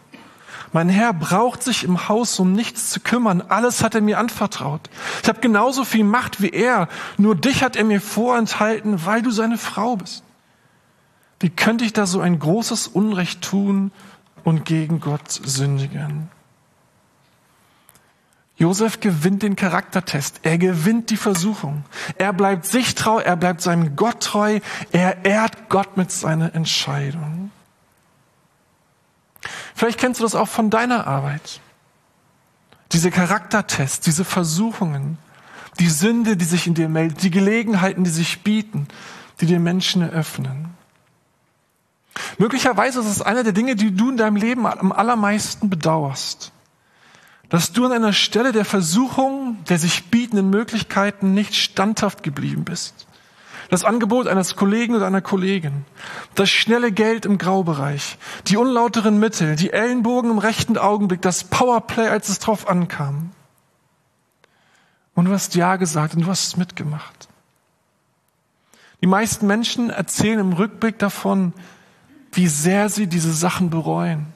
mein 0.74 0.90
Herr 0.90 1.14
braucht 1.14 1.64
sich 1.64 1.84
im 1.84 2.08
Haus 2.08 2.40
um 2.40 2.54
nichts 2.54 2.90
zu 2.90 3.02
kümmern. 3.02 3.42
Alles 3.42 3.84
hat 3.84 3.96
er 3.96 4.02
mir 4.02 4.20
anvertraut. 4.20 4.90
Ich 5.22 5.28
habe 5.28 5.42
genauso 5.42 5.84
viel 5.84 6.06
Macht 6.06 6.42
wie 6.42 6.50
er. 6.50 6.88
Nur 7.18 7.36
dich 7.36 7.64
hat 7.64 7.76
er 7.76 7.84
mir 7.84 8.00
vorenthalten, 8.00 9.06
weil 9.06 9.22
du 9.22 9.32
seine 9.32 9.58
Frau 9.58 9.98
bist. 9.98 10.24
Wie 11.42 11.50
könnte 11.50 11.84
ich 11.84 11.92
da 11.92 12.06
so 12.06 12.22
ein 12.22 12.40
großes 12.40 12.88
Unrecht 12.88 13.42
tun 13.42 13.92
und 14.44 14.64
gegen 14.64 15.02
Gott 15.02 15.30
sündigen? 15.30 16.30
Josef 18.56 19.00
gewinnt 19.00 19.42
den 19.42 19.56
Charaktertest. 19.56 20.42
Er 20.44 20.60
gewinnt 20.60 21.10
die 21.10 21.18
Versuchung. 21.18 21.84
Er 22.16 22.32
bleibt 22.32 22.68
sich 22.68 22.94
treu. 22.94 23.20
Er 23.20 23.36
bleibt 23.36 23.62
seinem 23.62 23.96
Gott 23.96 24.22
treu. 24.22 24.60
Er 24.92 25.26
ehrt 25.26 25.68
Gott 25.68 25.98
mit 25.98 26.12
seiner 26.12 26.54
Entscheidung. 26.54 27.50
Vielleicht 29.76 30.00
kennst 30.00 30.20
du 30.20 30.24
das 30.24 30.36
auch 30.36 30.48
von 30.48 30.70
deiner 30.70 31.08
Arbeit. 31.08 31.60
Diese 32.92 33.12
Charaktertests, 33.12 34.02
diese 34.02 34.26
Versuchungen, 34.26 35.18
die 35.80 35.90
Sünde, 35.90 36.36
die 36.36 36.46
sich 36.46 36.68
in 36.68 36.74
dir 36.74 36.90
meldet, 36.90 37.24
die 37.24 37.32
Gelegenheiten, 37.32 38.04
die 38.04 38.10
sich 38.10 38.44
bieten, 38.44 38.88
die 39.40 39.46
dir 39.46 39.60
Menschen 39.60 40.02
eröffnen. 40.02 40.76
Möglicherweise 42.38 43.00
ist 43.00 43.08
es 43.08 43.22
einer 43.22 43.44
der 43.44 43.54
Dinge, 43.54 43.76
die 43.76 43.96
du 43.96 44.10
in 44.10 44.18
deinem 44.18 44.36
Leben 44.36 44.66
am 44.68 44.92
allermeisten 44.92 45.70
bedauerst. 45.70 46.52
Dass 47.50 47.72
du 47.72 47.86
an 47.86 47.92
einer 47.92 48.14
Stelle 48.14 48.52
der 48.52 48.66
Versuchung, 48.66 49.64
der 49.70 49.78
sich 49.78 50.10
bietenden 50.10 50.50
Möglichkeiten 50.50 51.34
nicht 51.34 51.56
standhaft 51.56 52.24
geblieben 52.24 52.64
bist. 52.64 53.08
Das 53.72 53.86
Angebot 53.86 54.28
eines 54.28 54.58
Kollegen 54.58 54.96
oder 54.96 55.08
einer 55.08 55.22
Kollegin. 55.22 55.86
Das 56.36 56.50
schnelle 56.50 56.92
Geld 56.92 57.26
im 57.26 57.38
Graubereich. 57.38 58.18
Die 58.48 58.58
unlauteren 58.58 59.18
Mittel. 59.18 59.56
Die 59.56 59.72
Ellenbogen 59.72 60.30
im 60.30 60.40
rechten 60.40 60.78
Augenblick. 60.78 61.22
Das 61.22 61.46
Powerplay, 61.46 62.10
als 62.10 62.28
es 62.28 62.40
drauf 62.40 62.68
ankam. 62.68 63.32
Und 65.16 65.24
du 65.24 65.32
hast 65.32 65.56
Ja 65.56 65.78
gesagt 65.78 66.16
und 66.16 66.24
du 66.24 66.28
hast 66.28 66.48
es 66.48 66.58
mitgemacht. 66.58 67.30
Die 69.00 69.08
meisten 69.08 69.48
Menschen 69.48 69.90
erzählen 69.90 70.40
im 70.40 70.52
Rückblick 70.52 71.00
davon, 71.00 71.54
wie 72.34 72.50
sehr 72.50 72.90
sie 72.90 73.08
diese 73.08 73.32
Sachen 73.32 73.70
bereuen. 73.70 74.28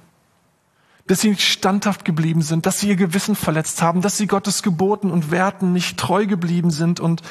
Dass 1.08 1.20
sie 1.20 1.32
nicht 1.32 1.44
standhaft 1.44 2.06
geblieben 2.06 2.42
sind, 2.42 2.66
dass 2.66 2.80
sie 2.80 2.88
ihr 2.88 2.96
Gewissen 2.96 3.36
verletzt 3.36 3.82
haben, 3.82 4.02
dass 4.02 4.16
sie 4.16 4.28
Gottes 4.28 4.64
Geboten 4.64 5.12
und 5.12 5.30
Werten 5.30 5.74
nicht 5.74 5.98
treu 5.98 6.26
geblieben 6.26 6.72
sind 6.72 7.02
und 7.02 7.22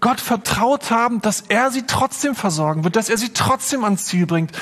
Gott 0.00 0.20
vertraut 0.20 0.90
haben, 0.90 1.20
dass 1.20 1.40
er 1.40 1.70
sie 1.70 1.86
trotzdem 1.86 2.34
versorgen 2.34 2.84
wird, 2.84 2.96
dass 2.96 3.08
er 3.08 3.18
sie 3.18 3.32
trotzdem 3.32 3.84
ans 3.84 4.04
Ziel 4.04 4.26
bringt, 4.26 4.52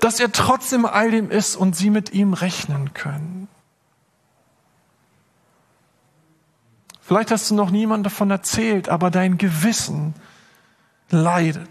dass 0.00 0.18
er 0.18 0.32
trotzdem 0.32 0.86
all 0.86 1.10
dem 1.10 1.30
ist 1.30 1.56
und 1.56 1.76
sie 1.76 1.90
mit 1.90 2.12
ihm 2.12 2.32
rechnen 2.32 2.92
können. 2.94 3.48
Vielleicht 7.00 7.30
hast 7.30 7.50
du 7.50 7.54
noch 7.54 7.70
niemand 7.70 8.06
davon 8.06 8.30
erzählt, 8.30 8.88
aber 8.88 9.10
dein 9.10 9.36
Gewissen 9.36 10.14
leidet. 11.10 11.68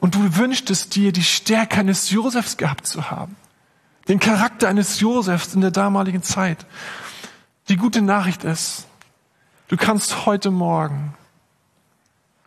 Und 0.00 0.14
du 0.14 0.36
wünschtest 0.36 0.94
dir, 0.94 1.12
die 1.12 1.22
Stärke 1.22 1.78
eines 1.78 2.10
Josefs 2.10 2.56
gehabt 2.56 2.86
zu 2.86 3.10
haben. 3.10 3.36
Den 4.08 4.20
Charakter 4.20 4.68
eines 4.68 5.00
Josefs 5.00 5.54
in 5.54 5.60
der 5.60 5.70
damaligen 5.70 6.22
Zeit. 6.22 6.66
Die 7.68 7.76
gute 7.76 8.02
Nachricht 8.02 8.44
ist, 8.44 8.86
du 9.68 9.76
kannst 9.76 10.26
heute 10.26 10.50
Morgen 10.50 11.14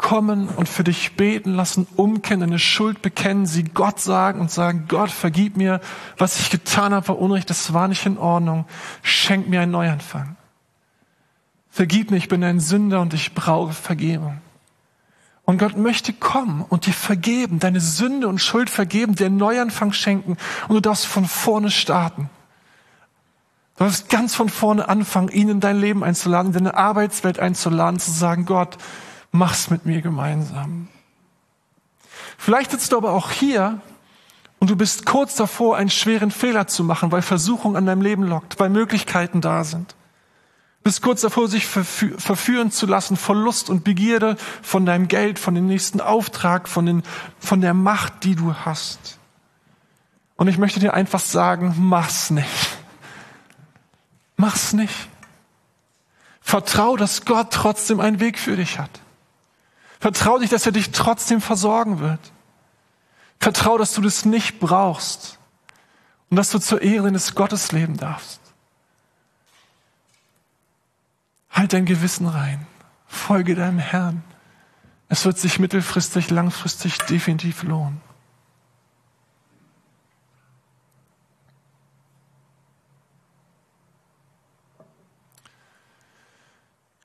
kommen 0.02 0.50
und 0.50 0.68
für 0.68 0.84
dich 0.84 1.16
beten 1.16 1.54
lassen, 1.54 1.88
umkehren, 1.96 2.42
deine 2.42 2.60
Schuld 2.60 3.02
bekennen, 3.02 3.46
sie 3.46 3.64
Gott 3.64 4.00
sagen 4.00 4.42
und 4.42 4.52
sagen, 4.52 4.86
Gott, 4.90 5.12
vergib 5.12 5.56
mir, 5.56 5.80
was 6.18 6.40
ich 6.40 6.50
getan 6.50 6.94
habe, 6.94 7.08
war 7.10 7.20
Unrecht, 7.20 7.50
das 7.50 7.74
war 7.74 7.88
nicht 7.88 8.06
in 8.06 8.18
Ordnung, 8.18 8.66
schenk 9.04 9.48
mir 9.48 9.62
einen 9.62 9.72
Neuanfang. 9.72 10.36
Vergib 11.70 12.12
mir, 12.12 12.18
ich 12.18 12.28
bin 12.28 12.44
ein 12.44 12.60
Sünder 12.60 13.00
und 13.00 13.14
ich 13.14 13.34
brauche 13.34 13.72
Vergebung. 13.72 14.42
Und 15.46 15.58
Gott 15.58 15.78
möchte 15.78 16.14
kommen 16.14 16.66
und 16.68 16.86
dir 16.86 16.94
vergeben, 16.94 17.60
deine 17.60 17.80
Sünde 17.80 18.28
und 18.28 18.40
Schuld 18.40 18.70
vergeben, 18.70 19.16
dir 19.16 19.28
einen 19.28 19.38
Neuanfang 19.38 19.94
schenken 19.94 20.38
und 20.68 20.76
du 20.76 20.82
darfst 20.82 21.06
von 21.06 21.26
vorne 21.26 21.72
starten. 21.72 22.30
Du 23.78 23.86
darfst 23.86 24.10
ganz 24.10 24.36
von 24.36 24.50
vorne 24.50 24.90
anfangen, 24.90 25.30
ihn 25.30 25.50
in 25.50 25.60
dein 25.60 25.80
Leben 25.80 26.04
einzuladen, 26.04 26.48
in 26.48 26.54
deine 26.54 26.76
Arbeitswelt 26.76 27.40
einzuladen, 27.40 28.00
zu 28.00 28.12
sagen, 28.12 28.46
Gott, 28.46 28.78
mach's 29.32 29.70
mit 29.70 29.86
mir 29.86 30.02
gemeinsam. 30.02 30.88
Vielleicht 32.38 32.72
sitzt 32.72 32.92
du 32.92 32.98
aber 32.98 33.12
auch 33.12 33.32
hier 33.32 33.82
und 34.60 34.70
du 34.70 34.76
bist 34.76 35.06
kurz 35.06 35.36
davor, 35.36 35.78
einen 35.78 35.90
schweren 35.90 36.32
Fehler 36.32 36.68
zu 36.68 36.84
machen, 36.84 37.12
weil 37.12 37.22
Versuchung 37.22 37.76
an 37.76 37.86
deinem 37.86 38.02
Leben 38.02 38.24
lockt, 38.24 38.60
weil 38.60 38.70
Möglichkeiten 38.70 39.42
da 39.42 39.64
sind. 39.64 39.96
Bist 40.84 41.04
kurz 41.04 41.22
davor, 41.22 41.48
sich 41.48 41.68
verfü 41.68 42.18
verführen 42.18 42.72
zu 42.72 42.88
lassen 42.88 43.16
von 43.16 43.38
Lust 43.38 43.70
und 43.70 43.84
Begierde, 43.84 44.36
von 44.64 44.86
deinem 44.86 45.08
Geld, 45.08 45.38
von 45.38 45.54
dem 45.54 45.68
nächsten 45.68 46.02
Auftrag, 46.02 46.68
von, 46.68 46.88
den, 46.88 47.04
von 47.40 47.62
der 47.62 47.76
Macht, 47.76 48.24
die 48.24 48.36
du 48.36 48.56
hast. 48.56 49.20
Und 50.36 50.48
ich 50.48 50.58
möchte 50.58 50.80
dir 50.80 50.96
einfach 50.96 51.20
sagen, 51.20 51.76
mach's 51.78 52.32
nicht. 52.32 52.78
Mach's 54.38 54.74
nicht. 54.74 55.08
Vertrau, 56.42 56.98
dass 56.98 57.26
Gott 57.26 57.52
trotzdem 57.52 58.00
einen 58.00 58.20
Weg 58.20 58.40
für 58.40 58.56
dich 58.56 58.80
hat. 58.80 58.90
Vertrau 60.02 60.40
dich, 60.40 60.50
dass 60.50 60.66
er 60.66 60.72
dich 60.72 60.90
trotzdem 60.90 61.42
versorgen 61.42 62.00
wird. 62.00 62.20
Vertrau, 63.40 63.78
dass 63.78 63.94
du 63.94 64.02
das 64.02 64.26
nicht 64.26 64.60
brauchst 64.60 65.38
und 66.32 66.38
dass 66.38 66.50
du 66.50 66.58
zur 66.58 66.82
Ehre 66.82 67.12
des 67.12 67.36
Gottes 67.36 67.72
leben 67.72 67.98
darfst. 67.98 68.42
Halt 71.52 71.74
dein 71.74 71.86
Gewissen 71.86 72.28
rein. 72.28 72.66
Folge 73.06 73.54
deinem 73.54 73.78
Herrn. 73.78 74.24
Es 75.08 75.24
wird 75.26 75.38
sich 75.38 75.60
mittelfristig, 75.60 76.32
langfristig 76.32 76.98
definitiv 76.98 77.62
lohnen. 77.62 78.02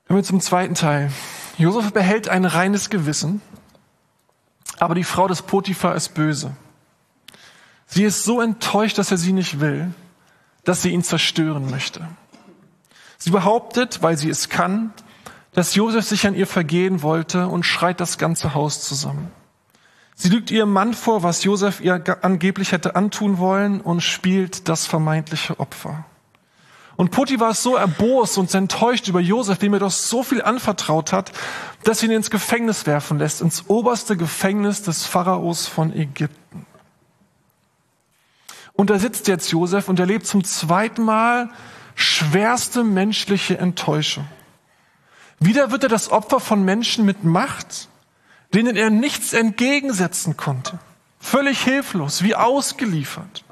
Kommen 0.07 0.21
wir 0.21 0.25
zum 0.25 0.41
zweiten 0.41 0.75
Teil. 0.75 1.13
Josef 1.59 1.93
behält 1.93 2.29
ein 2.29 2.45
reines 2.45 2.91
Gewissen, 2.91 3.41
aber 4.79 4.95
die 4.95 5.05
Frau 5.05 5.27
des 5.27 5.43
Potiphar 5.43 5.95
ist 5.95 6.15
böse. 6.15 6.55
Sie 7.87 8.05
ist 8.05 8.25
so 8.25 8.41
enttäuscht, 8.41 8.99
dass 8.99 9.11
er 9.11 9.17
sie 9.17 9.33
nicht 9.33 9.61
will, 9.61 9.93
dass 10.65 10.83
sie 10.83 10.91
ihn 10.91 11.03
zerstören 11.03 11.71
möchte. 11.71 12.07
Sie 13.17 13.31
behauptet, 13.31 14.03
weil 14.03 14.19
sie 14.19 14.29
es 14.29 14.49
kann, 14.49 14.93
dass 15.53 15.75
Josef 15.75 16.05
sich 16.05 16.27
an 16.27 16.35
ihr 16.35 16.47
vergehen 16.47 17.01
wollte 17.01 17.49
und 17.49 17.65
schreit 17.65 18.01
das 18.01 18.19
ganze 18.19 18.53
Haus 18.53 18.83
zusammen. 18.83 19.31
Sie 20.15 20.29
lügt 20.29 20.51
ihrem 20.51 20.73
Mann 20.73 20.93
vor, 20.93 21.23
was 21.23 21.45
Josef 21.45 21.81
ihr 21.81 22.03
angeblich 22.23 22.73
hätte 22.73 22.97
antun 22.97 23.39
wollen 23.39 23.81
und 23.81 24.03
spielt 24.03 24.69
das 24.69 24.87
vermeintliche 24.87 25.59
Opfer. 25.59 26.05
Und 26.97 27.11
Putti 27.11 27.39
war 27.41 27.53
so 27.55 27.77
erbost 27.77 28.39
und 28.39 28.53
enttäuscht 28.55 29.09
über 29.09 29.21
Josef, 29.21 29.59
dem 29.59 29.75
er 29.75 29.81
doch 29.81 29.91
so 29.91 30.23
viel 30.23 30.43
anvertraut 30.43 31.13
hat, 31.13 31.31
dass 31.85 32.01
sie 32.01 32.07
ihn 32.07 32.13
ins 32.13 32.31
Gefängnis 32.31 32.87
werfen 32.87 33.19
lässt, 33.19 33.43
ins 33.43 33.69
oberste 33.69 34.17
Gefängnis 34.17 34.83
des 34.83 35.05
Pharaos 35.05 35.67
von 35.67 35.95
Ägypten. 35.95 36.67
Und 38.73 38.91
da 38.91 38.99
sitzt 38.99 39.29
jetzt 39.29 39.51
Josef 39.53 39.89
und 39.89 40.01
erlebt 40.01 40.27
zum 40.27 40.45
zweiten 40.45 41.03
Mal 41.03 41.51
schwerste 41.95 42.85
menschliche 42.85 43.59
Enttäuschung. 43.59 44.27
Wieder 45.39 45.71
wird 45.71 45.83
er 45.83 45.89
das 45.89 46.11
Opfer 46.11 46.41
von 46.41 46.65
Menschen 46.65 47.05
mit 47.05 47.25
Macht, 47.25 47.89
denen 48.55 48.77
er 48.77 48.91
nichts 48.91 49.33
entgegensetzen 49.33 50.37
konnte. 50.37 50.79
Völlig 51.21 51.63
hilflos, 51.63 52.23
wie 52.23 52.35
ausgeliefert. 52.35 53.46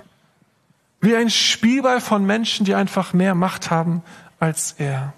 Wie 1.04 1.14
ein 1.14 1.28
Spielball 1.28 2.00
von 2.00 2.24
Menschen, 2.24 2.64
die 2.64 2.74
einfach 2.74 3.12
mehr 3.12 3.34
Macht 3.34 3.70
haben 3.70 4.02
als 4.40 4.74
er. 4.78 5.12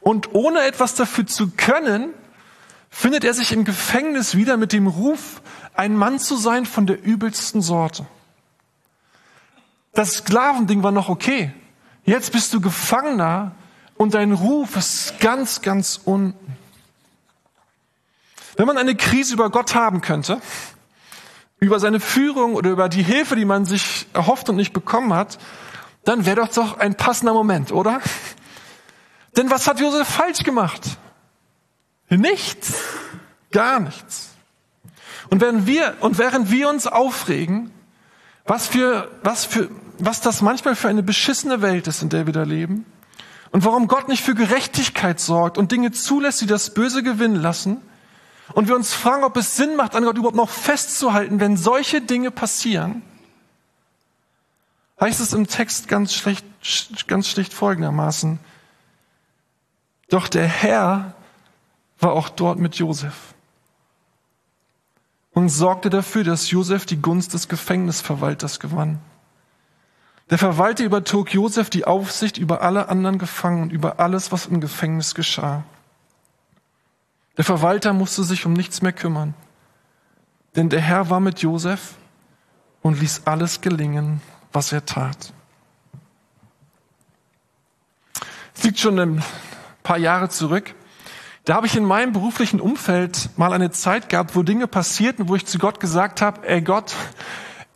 Und 0.00 0.34
ohne 0.34 0.62
etwas 0.62 0.94
dafür 0.94 1.26
zu 1.26 1.50
können, 1.50 2.14
findet 2.88 3.24
er 3.24 3.34
sich 3.34 3.52
im 3.52 3.66
Gefängnis 3.66 4.36
wieder 4.36 4.56
mit 4.56 4.72
dem 4.72 4.86
Ruf, 4.86 5.42
ein 5.74 5.94
Mann 5.94 6.18
zu 6.18 6.38
sein 6.38 6.64
von 6.64 6.86
der 6.86 7.04
übelsten 7.04 7.60
Sorte. 7.60 8.06
Das 9.92 10.14
Sklavending 10.14 10.82
war 10.82 10.92
noch 10.92 11.10
okay. 11.10 11.52
Jetzt 12.06 12.32
bist 12.32 12.54
du 12.54 12.62
Gefangener 12.62 13.54
und 13.98 14.14
dein 14.14 14.32
Ruf 14.32 14.76
ist 14.76 15.20
ganz, 15.20 15.60
ganz 15.60 16.00
unten. 16.06 16.56
Wenn 18.56 18.66
man 18.66 18.78
eine 18.78 18.96
Krise 18.96 19.34
über 19.34 19.50
Gott 19.50 19.74
haben 19.74 20.00
könnte, 20.00 20.40
über 21.60 21.80
seine 21.80 22.00
Führung 22.00 22.54
oder 22.54 22.70
über 22.70 22.88
die 22.88 23.02
Hilfe, 23.02 23.36
die 23.36 23.44
man 23.44 23.64
sich 23.64 24.06
erhofft 24.12 24.48
und 24.48 24.56
nicht 24.56 24.72
bekommen 24.72 25.12
hat, 25.12 25.38
dann 26.04 26.24
wäre 26.24 26.36
doch 26.36 26.48
doch 26.48 26.78
ein 26.78 26.94
passender 26.94 27.32
Moment, 27.32 27.72
oder? 27.72 28.00
Denn 29.36 29.50
was 29.50 29.66
hat 29.66 29.80
Josef 29.80 30.08
falsch 30.08 30.44
gemacht? 30.44 30.82
Nichts. 32.08 32.74
Gar 33.50 33.80
nichts. 33.80 34.30
Und 35.30 35.40
während 35.40 35.66
wir, 35.66 35.94
und 36.00 36.18
während 36.18 36.50
wir 36.50 36.68
uns 36.68 36.86
aufregen, 36.86 37.70
was 38.46 38.66
für, 38.66 39.10
was 39.22 39.44
für, 39.44 39.68
was 39.98 40.20
das 40.20 40.40
manchmal 40.40 40.74
für 40.74 40.88
eine 40.88 41.02
beschissene 41.02 41.60
Welt 41.60 41.86
ist, 41.86 42.02
in 42.02 42.08
der 42.08 42.26
wir 42.26 42.32
da 42.32 42.44
leben, 42.44 42.86
und 43.50 43.64
warum 43.64 43.88
Gott 43.88 44.08
nicht 44.08 44.22
für 44.22 44.34
Gerechtigkeit 44.34 45.20
sorgt 45.20 45.58
und 45.58 45.72
Dinge 45.72 45.90
zulässt, 45.90 46.40
die 46.40 46.46
das 46.46 46.74
Böse 46.74 47.02
gewinnen 47.02 47.36
lassen, 47.36 47.80
und 48.54 48.68
wir 48.68 48.76
uns 48.76 48.94
fragen, 48.94 49.24
ob 49.24 49.36
es 49.36 49.56
Sinn 49.56 49.76
macht, 49.76 49.94
an 49.94 50.04
Gott 50.04 50.16
überhaupt 50.16 50.36
noch 50.36 50.50
festzuhalten, 50.50 51.40
wenn 51.40 51.56
solche 51.56 52.00
Dinge 52.00 52.30
passieren, 52.30 53.02
heißt 55.00 55.20
es 55.20 55.32
im 55.32 55.46
Text 55.46 55.88
ganz 55.88 56.14
schlecht, 56.14 56.44
ganz 57.06 57.28
schlicht 57.28 57.52
folgendermaßen. 57.52 58.40
Doch 60.08 60.28
der 60.28 60.46
Herr 60.46 61.14
war 62.00 62.12
auch 62.12 62.28
dort 62.28 62.58
mit 62.58 62.76
Josef 62.76 63.34
und 65.32 65.50
sorgte 65.50 65.90
dafür, 65.90 66.24
dass 66.24 66.50
Josef 66.50 66.86
die 66.86 67.00
Gunst 67.00 67.34
des 67.34 67.48
Gefängnisverwalters 67.48 68.58
gewann. 68.60 68.98
Der 70.30 70.38
Verwalter 70.38 70.84
übertrug 70.84 71.32
Josef 71.32 71.70
die 71.70 71.86
Aufsicht 71.86 72.38
über 72.38 72.62
alle 72.62 72.88
anderen 72.88 73.18
Gefangenen, 73.18 73.70
über 73.70 73.98
alles, 74.00 74.30
was 74.32 74.46
im 74.46 74.60
Gefängnis 74.60 75.14
geschah. 75.14 75.64
Der 77.38 77.44
Verwalter 77.44 77.92
musste 77.92 78.24
sich 78.24 78.44
um 78.46 78.52
nichts 78.52 78.82
mehr 78.82 78.92
kümmern, 78.92 79.32
denn 80.56 80.68
der 80.68 80.80
Herr 80.80 81.08
war 81.08 81.20
mit 81.20 81.40
Josef 81.40 81.94
und 82.82 83.00
ließ 83.00 83.22
alles 83.26 83.60
gelingen, 83.60 84.20
was 84.52 84.72
er 84.72 84.84
tat. 84.84 85.32
Es 88.56 88.64
liegt 88.64 88.80
schon 88.80 88.98
ein 88.98 89.22
paar 89.84 89.98
Jahre 89.98 90.28
zurück. 90.28 90.74
Da 91.44 91.54
habe 91.54 91.68
ich 91.68 91.76
in 91.76 91.84
meinem 91.84 92.12
beruflichen 92.12 92.60
Umfeld 92.60 93.30
mal 93.38 93.52
eine 93.52 93.70
Zeit 93.70 94.08
gehabt, 94.08 94.34
wo 94.34 94.42
Dinge 94.42 94.66
passierten, 94.66 95.28
wo 95.28 95.36
ich 95.36 95.46
zu 95.46 95.58
Gott 95.58 95.78
gesagt 95.78 96.20
habe, 96.20 96.46
ey 96.46 96.60
Gott, 96.60 96.92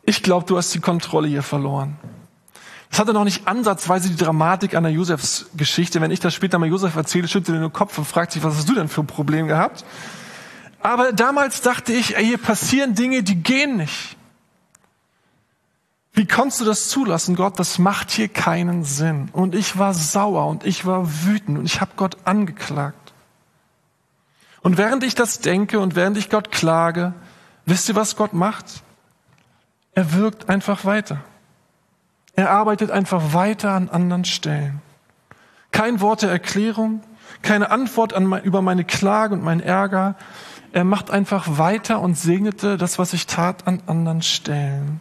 ich 0.03 0.23
glaube, 0.23 0.45
du 0.45 0.57
hast 0.57 0.73
die 0.73 0.81
Kontrolle 0.81 1.29
hier 1.29 1.41
verloren. 1.41 1.97
Das 2.93 2.99
hatte 2.99 3.13
noch 3.13 3.23
nicht 3.23 3.47
ansatzweise 3.47 4.07
die 4.07 4.17
Dramatik 4.17 4.75
einer 4.75 4.89
Josefs 4.89 5.47
Geschichte. 5.57 5.99
Wenn 5.99 6.11
ich 6.11 6.19
das 6.19 6.35
später 6.35 6.59
mal 6.59 6.69
Josef 6.69 6.95
erzähle, 6.95 7.27
schüttelt 7.27 7.57
er 7.57 7.61
den 7.61 7.73
Kopf 7.73 7.97
und 7.97 8.05
fragt 8.05 8.33
sich, 8.33 8.43
was 8.43 8.55
hast 8.55 8.69
du 8.69 8.75
denn 8.75 8.87
für 8.87 9.01
ein 9.01 9.07
Problem 9.07 9.47
gehabt? 9.47 9.83
Aber 10.79 11.11
damals 11.11 11.61
dachte 11.61 11.91
ich, 11.91 12.15
ey, 12.15 12.23
hier 12.23 12.37
passieren 12.37 12.93
Dinge, 12.93 13.23
die 13.23 13.41
gehen 13.41 13.77
nicht. 13.77 14.15
Wie 16.13 16.27
konntest 16.27 16.61
du 16.61 16.65
das 16.65 16.87
zulassen, 16.87 17.35
Gott? 17.35 17.57
Das 17.57 17.79
macht 17.79 18.11
hier 18.11 18.27
keinen 18.27 18.83
Sinn. 18.83 19.29
Und 19.33 19.55
ich 19.55 19.79
war 19.79 19.95
sauer 19.95 20.45
und 20.45 20.63
ich 20.63 20.85
war 20.85 21.25
wütend 21.25 21.57
und 21.57 21.65
ich 21.65 21.81
habe 21.81 21.93
Gott 21.95 22.17
angeklagt. 22.25 23.11
Und 24.61 24.77
während 24.77 25.03
ich 25.03 25.15
das 25.15 25.39
denke 25.39 25.79
und 25.79 25.95
während 25.95 26.15
ich 26.15 26.29
Gott 26.29 26.51
klage, 26.51 27.15
wisst 27.65 27.89
ihr, 27.89 27.95
was 27.95 28.15
Gott 28.15 28.33
macht? 28.33 28.83
Er 29.95 30.13
wirkt 30.13 30.47
einfach 30.47 30.85
weiter. 30.85 31.23
Er 32.35 32.49
arbeitet 32.49 32.91
einfach 32.91 33.33
weiter 33.33 33.71
an 33.71 33.89
anderen 33.89 34.25
Stellen. 34.25 34.81
Kein 35.71 36.01
Wort 36.01 36.21
der 36.21 36.31
Erklärung, 36.31 37.01
keine 37.41 37.71
Antwort 37.71 38.13
an, 38.13 38.41
über 38.43 38.61
meine 38.61 38.85
Klage 38.85 39.33
und 39.33 39.43
meinen 39.43 39.61
Ärger. 39.61 40.15
Er 40.71 40.83
macht 40.83 41.11
einfach 41.11 41.57
weiter 41.57 41.99
und 41.99 42.17
segnete 42.17 42.77
das, 42.77 42.97
was 42.97 43.13
ich 43.13 43.27
tat, 43.27 43.67
an 43.67 43.81
anderen 43.85 44.21
Stellen. 44.21 44.99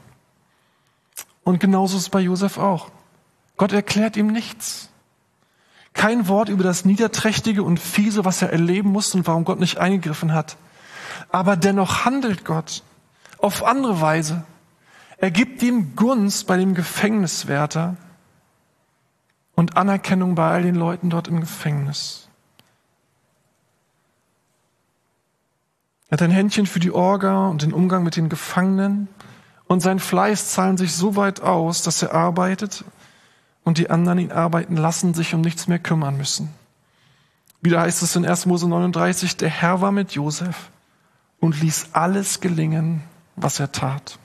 Und 1.45 1.61
genauso 1.61 1.97
ist 1.97 2.05
es 2.05 2.11
bei 2.11 2.21
Josef 2.21 2.59
auch. 2.59 2.90
Gott 3.57 3.73
erklärt 3.73 4.16
ihm 4.16 4.29
nichts. 4.29 4.90
Kein 5.95 6.29
Wort 6.29 6.49
über 6.49 6.64
das 6.64 6.85
Niederträchtige 6.85 7.62
und 7.62 7.79
Fiese, 7.79 8.25
was 8.25 8.42
er 8.42 8.51
erleben 8.51 8.90
muss 8.90 9.14
und 9.14 9.27
warum 9.27 9.45
Gott 9.45 9.61
nicht 9.61 9.79
eingegriffen 9.79 10.33
hat. 10.33 10.57
Aber 11.31 11.57
dennoch 11.57 12.05
handelt 12.05 12.45
Gott 12.45 12.83
auf 13.38 13.64
andere 13.64 14.01
Weise. 14.01 14.45
Er 15.22 15.30
gibt 15.30 15.62
ihm 15.62 15.94
Gunst 15.94 16.48
bei 16.48 16.56
dem 16.56 16.74
Gefängniswärter 16.74 17.96
und 19.54 19.76
Anerkennung 19.76 20.35
bei 20.35 20.50
all 20.50 20.62
den 20.62 20.74
Leuten 20.74 21.11
dort 21.11 21.28
im 21.28 21.38
Gefängnis. 21.38 22.28
Er 26.08 26.14
hat 26.14 26.22
ein 26.22 26.32
Händchen 26.32 26.66
für 26.66 26.80
die 26.80 26.90
Orga 26.90 27.46
und 27.46 27.62
den 27.62 27.72
Umgang 27.72 28.02
mit 28.02 28.16
den 28.16 28.30
Gefangenen 28.30 29.06
und 29.68 29.80
sein 29.80 30.00
Fleiß 30.00 30.50
zahlen 30.50 30.76
sich 30.76 30.92
so 30.92 31.14
weit 31.14 31.40
aus, 31.40 31.82
dass 31.82 32.02
er 32.02 32.14
arbeitet 32.14 32.85
und 33.62 33.78
die 33.78 33.90
anderen 33.90 34.18
ihn 34.18 34.32
arbeiten 34.32 34.76
lassen, 34.76 35.14
sich 35.14 35.35
um 35.35 35.40
nichts 35.40 35.68
mehr 35.68 35.78
kümmern 35.78 36.16
müssen. 36.16 36.52
Wieder 37.61 37.82
heißt 37.82 38.02
es 38.02 38.16
in 38.16 38.26
1. 38.26 38.46
Mose 38.46 38.68
39, 38.68 39.37
der 39.37 39.50
Herr 39.50 39.80
war 39.80 39.92
mit 39.92 40.11
Josef 40.11 40.72
und 41.38 41.61
ließ 41.61 41.90
alles 41.92 42.40
gelingen, 42.40 43.04
was 43.37 43.61
er 43.61 43.70
tat. 43.70 44.18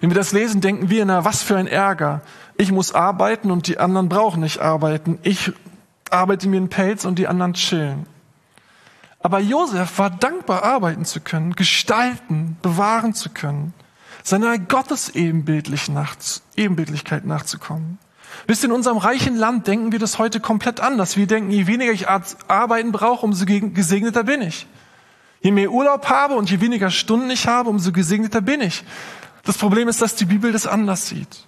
Wenn 0.00 0.10
wir 0.10 0.16
das 0.16 0.32
lesen, 0.32 0.60
denken 0.60 0.90
wir, 0.90 1.04
na, 1.04 1.24
was 1.24 1.42
für 1.42 1.56
ein 1.56 1.66
Ärger. 1.66 2.22
Ich 2.56 2.72
muss 2.72 2.94
arbeiten 2.94 3.50
und 3.50 3.66
die 3.66 3.78
anderen 3.78 4.08
brauchen 4.08 4.40
nicht 4.40 4.60
arbeiten. 4.60 5.18
Ich 5.22 5.52
arbeite 6.10 6.48
mir 6.48 6.58
einen 6.58 6.68
Pelz 6.68 7.04
und 7.04 7.18
die 7.18 7.28
anderen 7.28 7.54
chillen. 7.54 8.06
Aber 9.20 9.38
Josef 9.38 9.98
war 9.98 10.10
dankbar, 10.10 10.64
arbeiten 10.64 11.04
zu 11.04 11.20
können, 11.20 11.54
gestalten, 11.54 12.56
bewahren 12.62 13.14
zu 13.14 13.30
können, 13.30 13.74
seiner 14.22 14.58
Gottesebenbildlichkeit 14.58 17.24
nachzukommen. 17.24 17.98
Wisst 18.46 18.64
ihr, 18.64 18.70
in 18.70 18.74
unserem 18.74 18.96
reichen 18.96 19.36
Land 19.36 19.66
denken 19.66 19.92
wir 19.92 19.98
das 19.98 20.18
heute 20.18 20.40
komplett 20.40 20.80
anders. 20.80 21.16
Wir 21.16 21.26
denken, 21.26 21.50
je 21.50 21.66
weniger 21.66 21.92
ich 21.92 22.08
arbeiten 22.08 22.92
brauche, 22.92 23.26
umso 23.26 23.44
gesegneter 23.44 24.24
bin 24.24 24.42
ich. 24.42 24.66
Je 25.42 25.52
mehr 25.52 25.70
Urlaub 25.70 26.08
habe 26.08 26.34
und 26.34 26.50
je 26.50 26.60
weniger 26.60 26.90
Stunden 26.90 27.30
ich 27.30 27.46
habe, 27.46 27.70
umso 27.70 27.92
gesegneter 27.92 28.40
bin 28.40 28.60
ich. 28.60 28.84
Das 29.44 29.58
Problem 29.58 29.88
ist, 29.88 30.02
dass 30.02 30.16
die 30.16 30.26
Bibel 30.26 30.52
das 30.52 30.66
anders 30.66 31.08
sieht. 31.08 31.46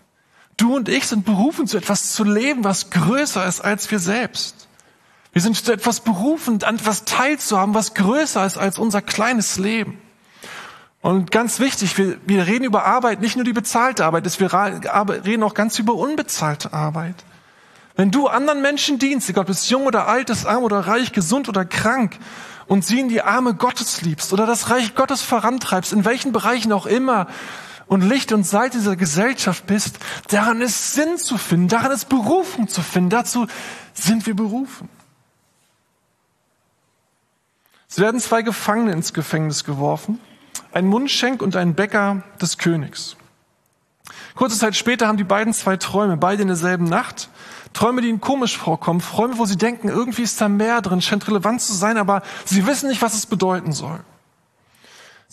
Du 0.56 0.76
und 0.76 0.88
ich 0.88 1.06
sind 1.06 1.24
berufen, 1.24 1.66
zu 1.66 1.76
etwas 1.76 2.12
zu 2.12 2.24
leben, 2.24 2.64
was 2.64 2.90
größer 2.90 3.46
ist 3.46 3.60
als 3.60 3.90
wir 3.90 3.98
selbst. 3.98 4.68
Wir 5.32 5.40
sind 5.40 5.56
zu 5.56 5.72
etwas 5.72 6.00
berufen, 6.00 6.62
an 6.62 6.76
etwas 6.76 7.04
teilzuhaben, 7.04 7.74
was 7.74 7.94
größer 7.94 8.44
ist 8.44 8.58
als 8.58 8.78
unser 8.78 9.00
kleines 9.00 9.58
Leben. 9.58 9.98
Und 11.00 11.30
ganz 11.30 11.58
wichtig, 11.58 11.98
wir, 11.98 12.18
wir 12.26 12.46
reden 12.46 12.64
über 12.64 12.84
Arbeit, 12.84 13.20
nicht 13.20 13.34
nur 13.36 13.44
die 13.44 13.52
bezahlte 13.52 14.04
Arbeit, 14.04 14.38
wir 14.38 14.52
reden 14.52 15.42
auch 15.42 15.54
ganz 15.54 15.78
über 15.78 15.94
unbezahlte 15.94 16.72
Arbeit. 16.72 17.16
Wenn 17.96 18.10
du 18.10 18.28
anderen 18.28 18.62
Menschen 18.62 18.98
dienst, 18.98 19.28
egal 19.28 19.44
ob 19.44 19.50
es 19.50 19.68
jung 19.68 19.86
oder 19.86 20.06
alt 20.06 20.30
ist, 20.30 20.46
arm 20.46 20.62
oder 20.62 20.80
reich, 20.80 21.12
gesund 21.12 21.48
oder 21.48 21.64
krank, 21.64 22.18
und 22.68 22.84
sie 22.84 23.00
in 23.00 23.08
die 23.08 23.22
Arme 23.22 23.54
Gottes 23.54 24.02
liebst 24.02 24.32
oder 24.32 24.46
das 24.46 24.70
Reich 24.70 24.94
Gottes 24.94 25.20
vorantreibst, 25.22 25.92
in 25.92 26.04
welchen 26.04 26.32
Bereichen 26.32 26.72
auch 26.72 26.86
immer, 26.86 27.26
und 27.92 28.00
Licht 28.00 28.32
und 28.32 28.44
Salz 28.44 28.72
dieser 28.72 28.96
Gesellschaft 28.96 29.66
bist, 29.66 29.98
daran 30.28 30.62
ist 30.62 30.94
Sinn 30.94 31.18
zu 31.18 31.36
finden, 31.36 31.68
daran 31.68 31.92
ist 31.92 32.08
Berufung 32.08 32.66
zu 32.66 32.80
finden, 32.80 33.10
dazu 33.10 33.46
sind 33.92 34.26
wir 34.26 34.34
berufen. 34.34 34.88
Es 37.90 37.98
werden 37.98 38.18
zwei 38.18 38.40
Gefangene 38.40 38.92
ins 38.92 39.12
Gefängnis 39.12 39.64
geworfen, 39.64 40.18
ein 40.72 40.86
Mundschenk 40.86 41.42
und 41.42 41.54
ein 41.54 41.74
Bäcker 41.74 42.22
des 42.40 42.56
Königs. 42.56 43.16
Kurze 44.36 44.58
Zeit 44.58 44.74
später 44.74 45.06
haben 45.06 45.18
die 45.18 45.24
beiden 45.24 45.52
zwei 45.52 45.76
Träume, 45.76 46.16
beide 46.16 46.40
in 46.40 46.48
derselben 46.48 46.84
Nacht. 46.84 47.28
Träume, 47.74 48.00
die 48.00 48.08
ihnen 48.08 48.22
komisch 48.22 48.56
vorkommen, 48.56 49.00
Träume, 49.00 49.36
wo 49.36 49.44
sie 49.44 49.58
denken, 49.58 49.88
irgendwie 49.88 50.22
ist 50.22 50.40
da 50.40 50.48
mehr 50.48 50.80
drin, 50.80 51.02
scheint 51.02 51.28
relevant 51.28 51.60
zu 51.60 51.74
sein, 51.74 51.98
aber 51.98 52.22
sie 52.46 52.66
wissen 52.66 52.88
nicht, 52.88 53.02
was 53.02 53.12
es 53.12 53.26
bedeuten 53.26 53.72
soll. 53.72 54.00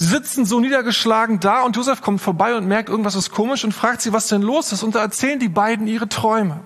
Sie 0.01 0.05
sitzen 0.05 0.45
so 0.45 0.61
niedergeschlagen 0.61 1.41
da 1.41 1.63
und 1.63 1.75
Josef 1.75 2.01
kommt 2.01 2.21
vorbei 2.21 2.55
und 2.55 2.65
merkt, 2.65 2.87
irgendwas 2.87 3.15
ist 3.15 3.31
komisch 3.31 3.65
und 3.65 3.73
fragt 3.73 3.99
sie, 3.99 4.13
was 4.13 4.29
denn 4.29 4.41
los 4.41 4.71
ist. 4.71 4.81
Und 4.81 4.95
da 4.95 5.01
erzählen 5.01 5.39
die 5.39 5.49
beiden 5.49 5.87
ihre 5.87 6.07
Träume. 6.07 6.61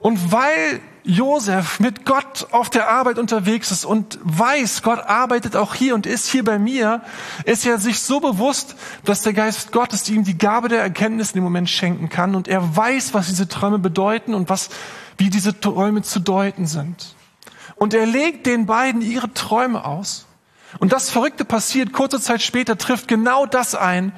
Und 0.00 0.32
weil 0.32 0.80
Josef 1.04 1.78
mit 1.78 2.04
Gott 2.04 2.48
auf 2.50 2.70
der 2.70 2.90
Arbeit 2.90 3.20
unterwegs 3.20 3.70
ist 3.70 3.84
und 3.84 4.18
weiß, 4.24 4.82
Gott 4.82 4.98
arbeitet 4.98 5.54
auch 5.54 5.76
hier 5.76 5.94
und 5.94 6.06
ist 6.06 6.28
hier 6.28 6.44
bei 6.44 6.58
mir, 6.58 7.02
ist 7.44 7.64
er 7.66 7.78
sich 7.78 8.00
so 8.00 8.18
bewusst, 8.18 8.74
dass 9.04 9.22
der 9.22 9.32
Geist 9.32 9.70
Gottes 9.70 10.08
ihm 10.08 10.24
die 10.24 10.36
Gabe 10.36 10.68
der 10.68 10.80
Erkenntnis 10.80 11.30
in 11.30 11.34
dem 11.36 11.44
Moment 11.44 11.70
schenken 11.70 12.08
kann 12.08 12.34
und 12.34 12.48
er 12.48 12.76
weiß, 12.76 13.14
was 13.14 13.28
diese 13.28 13.46
Träume 13.46 13.78
bedeuten 13.78 14.34
und 14.34 14.48
was, 14.48 14.70
wie 15.18 15.30
diese 15.30 15.60
Träume 15.60 16.02
zu 16.02 16.18
deuten 16.18 16.66
sind. 16.66 17.14
Und 17.76 17.94
er 17.94 18.06
legt 18.06 18.46
den 18.46 18.66
beiden 18.66 19.02
ihre 19.02 19.32
Träume 19.32 19.84
aus. 19.84 20.26
Und 20.78 20.92
das 20.92 21.10
Verrückte 21.10 21.44
passiert, 21.44 21.92
kurze 21.92 22.20
Zeit 22.20 22.42
später 22.42 22.76
trifft 22.76 23.08
genau 23.08 23.46
das 23.46 23.74
ein, 23.74 24.12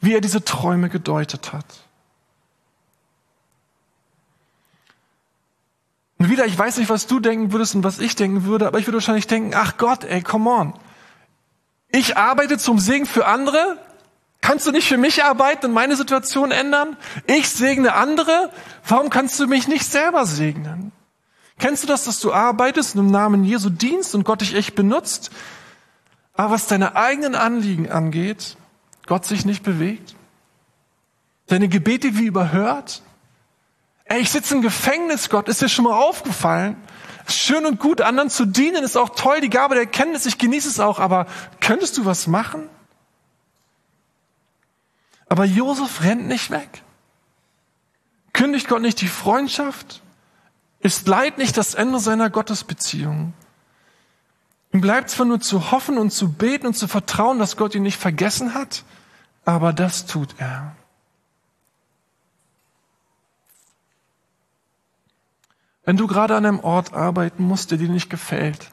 wie 0.00 0.14
er 0.14 0.20
diese 0.20 0.44
Träume 0.44 0.88
gedeutet 0.88 1.52
hat. 1.52 1.64
Und 6.18 6.30
wieder, 6.30 6.46
ich 6.46 6.58
weiß 6.58 6.78
nicht, 6.78 6.90
was 6.90 7.06
du 7.06 7.20
denken 7.20 7.52
würdest 7.52 7.74
und 7.74 7.84
was 7.84 8.00
ich 8.00 8.16
denken 8.16 8.44
würde, 8.44 8.66
aber 8.66 8.78
ich 8.78 8.86
würde 8.86 8.96
wahrscheinlich 8.96 9.28
denken, 9.28 9.52
ach 9.54 9.76
Gott, 9.76 10.04
ey, 10.04 10.20
come 10.20 10.50
on. 10.50 10.74
Ich 11.90 12.16
arbeite 12.16 12.58
zum 12.58 12.78
Segen 12.78 13.06
für 13.06 13.26
andere. 13.26 13.78
Kannst 14.40 14.66
du 14.66 14.72
nicht 14.72 14.88
für 14.88 14.98
mich 14.98 15.24
arbeiten 15.24 15.66
und 15.66 15.72
meine 15.72 15.96
Situation 15.96 16.50
ändern? 16.50 16.96
Ich 17.26 17.48
segne 17.48 17.94
andere. 17.94 18.50
Warum 18.86 19.10
kannst 19.10 19.38
du 19.40 19.46
mich 19.46 19.68
nicht 19.68 19.84
selber 19.84 20.26
segnen? 20.26 20.92
Kennst 21.58 21.82
du 21.82 21.88
das, 21.88 22.04
dass 22.04 22.20
du 22.20 22.32
arbeitest 22.32 22.94
und 22.94 23.06
im 23.06 23.10
Namen 23.10 23.44
Jesu 23.44 23.68
dienst 23.68 24.14
und 24.14 24.24
Gott 24.24 24.40
dich 24.40 24.54
echt 24.54 24.74
benutzt? 24.74 25.30
Aber 26.38 26.52
was 26.52 26.68
deine 26.68 26.94
eigenen 26.94 27.34
Anliegen 27.34 27.90
angeht, 27.90 28.56
Gott 29.06 29.24
sich 29.26 29.44
nicht 29.44 29.64
bewegt? 29.64 30.14
Deine 31.48 31.68
Gebete 31.68 32.16
wie 32.16 32.26
überhört? 32.26 33.02
Ey, 34.04 34.20
ich 34.20 34.30
sitze 34.30 34.54
im 34.54 34.62
Gefängnis, 34.62 35.30
Gott, 35.30 35.48
ist 35.48 35.62
dir 35.62 35.68
schon 35.68 35.86
mal 35.86 36.00
aufgefallen? 36.00 36.76
Schön 37.26 37.66
und 37.66 37.80
gut, 37.80 38.00
anderen 38.00 38.30
zu 38.30 38.46
dienen, 38.46 38.84
ist 38.84 38.96
auch 38.96 39.10
toll, 39.16 39.40
die 39.40 39.50
Gabe 39.50 39.74
der 39.74 39.82
Erkenntnis, 39.82 40.26
ich 40.26 40.38
genieße 40.38 40.68
es 40.68 40.78
auch, 40.78 41.00
aber 41.00 41.26
könntest 41.58 41.98
du 41.98 42.04
was 42.04 42.28
machen? 42.28 42.70
Aber 45.28 45.44
Josef 45.44 46.04
rennt 46.04 46.28
nicht 46.28 46.52
weg. 46.52 46.84
Kündigt 48.32 48.68
Gott 48.68 48.80
nicht 48.80 49.00
die 49.00 49.08
Freundschaft? 49.08 50.02
Ist 50.78 51.08
Leid 51.08 51.36
nicht 51.36 51.56
das 51.56 51.74
Ende 51.74 51.98
seiner 51.98 52.30
Gottesbeziehung? 52.30 53.32
Ihm 54.72 54.80
bleibt 54.80 55.10
zwar 55.10 55.26
nur 55.26 55.40
zu 55.40 55.70
hoffen 55.70 55.96
und 55.98 56.10
zu 56.10 56.32
beten 56.32 56.66
und 56.66 56.74
zu 56.74 56.88
vertrauen, 56.88 57.38
dass 57.38 57.56
Gott 57.56 57.74
ihn 57.74 57.82
nicht 57.82 57.98
vergessen 57.98 58.54
hat, 58.54 58.84
aber 59.44 59.72
das 59.72 60.06
tut 60.06 60.34
er. 60.38 60.76
Wenn 65.84 65.96
du 65.96 66.06
gerade 66.06 66.36
an 66.36 66.44
einem 66.44 66.60
Ort 66.60 66.92
arbeiten 66.92 67.42
musst, 67.42 67.70
der 67.70 67.78
dir 67.78 67.88
nicht 67.88 68.10
gefällt, 68.10 68.70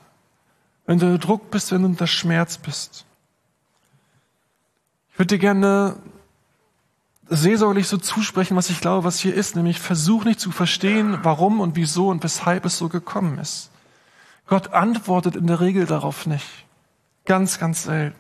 wenn 0.86 1.00
du 1.00 1.06
unter 1.06 1.18
Druck 1.18 1.50
bist, 1.50 1.72
wenn 1.72 1.82
du 1.82 1.88
unter 1.88 2.08
Schmerz 2.08 2.58
bist, 2.58 3.06
ich 5.14 5.20
würde 5.20 5.36
dir 5.36 5.40
gerne 5.40 5.96
seelsorglich 7.30 7.88
so 7.88 7.98
zusprechen, 7.98 8.58
was 8.58 8.70
ich 8.70 8.82
glaube, 8.82 9.06
was 9.06 9.20
hier 9.20 9.34
ist, 9.34 9.56
nämlich 9.56 9.80
versuch 9.80 10.26
nicht 10.26 10.42
zu 10.42 10.52
verstehen, 10.52 11.20
warum 11.24 11.62
und 11.62 11.78
wieso 11.78 12.10
und 12.10 12.22
weshalb 12.22 12.66
es 12.66 12.78
so 12.78 12.90
gekommen 12.90 13.40
ist. 13.40 13.72
Gott 14.48 14.74
antwortet 14.74 15.36
in 15.36 15.48
der 15.48 15.60
Regel 15.60 15.86
darauf 15.86 16.26
nicht. 16.26 16.66
Ganz, 17.26 17.60
ganz 17.60 17.84
selten. 17.84 18.20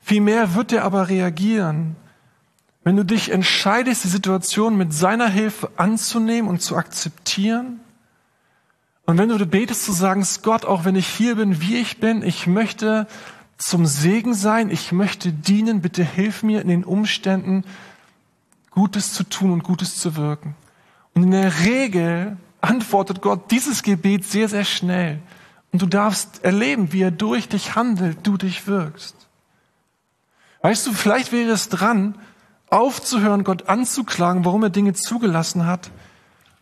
Vielmehr 0.00 0.54
wird 0.54 0.72
er 0.72 0.84
aber 0.84 1.08
reagieren, 1.08 1.96
wenn 2.84 2.96
du 2.96 3.04
dich 3.04 3.32
entscheidest, 3.32 4.04
die 4.04 4.08
Situation 4.08 4.76
mit 4.76 4.92
seiner 4.92 5.28
Hilfe 5.28 5.70
anzunehmen 5.76 6.48
und 6.48 6.62
zu 6.62 6.76
akzeptieren. 6.76 7.80
Und 9.06 9.18
wenn 9.18 9.28
du 9.28 9.44
betest 9.46 9.84
zu 9.84 9.92
sagen, 9.92 10.24
Gott, 10.42 10.64
auch 10.64 10.84
wenn 10.84 10.94
ich 10.94 11.08
hier 11.08 11.36
bin, 11.36 11.60
wie 11.60 11.78
ich 11.78 11.98
bin, 11.98 12.22
ich 12.22 12.46
möchte 12.46 13.08
zum 13.58 13.86
Segen 13.86 14.34
sein, 14.34 14.70
ich 14.70 14.92
möchte 14.92 15.32
dienen, 15.32 15.80
bitte 15.80 16.04
hilf 16.04 16.42
mir 16.42 16.60
in 16.60 16.68
den 16.68 16.84
Umständen, 16.84 17.64
Gutes 18.70 19.14
zu 19.14 19.24
tun 19.24 19.50
und 19.50 19.64
Gutes 19.64 19.98
zu 19.98 20.16
wirken. 20.16 20.54
Und 21.14 21.24
in 21.24 21.30
der 21.30 21.64
Regel 21.64 22.36
antwortet 22.60 23.22
Gott 23.22 23.50
dieses 23.50 23.82
Gebet 23.82 24.24
sehr, 24.24 24.48
sehr 24.48 24.64
schnell. 24.64 25.20
Und 25.72 25.82
du 25.82 25.86
darfst 25.86 26.44
erleben, 26.44 26.92
wie 26.92 27.02
er 27.02 27.10
durch 27.10 27.48
dich 27.48 27.74
handelt, 27.74 28.18
du 28.26 28.36
dich 28.36 28.66
wirkst. 28.66 29.14
Weißt 30.62 30.86
du, 30.86 30.92
vielleicht 30.92 31.32
wäre 31.32 31.50
es 31.50 31.68
dran, 31.68 32.16
aufzuhören, 32.68 33.44
Gott 33.44 33.68
anzuklagen, 33.68 34.44
warum 34.44 34.62
er 34.62 34.70
Dinge 34.70 34.94
zugelassen 34.94 35.66
hat, 35.66 35.90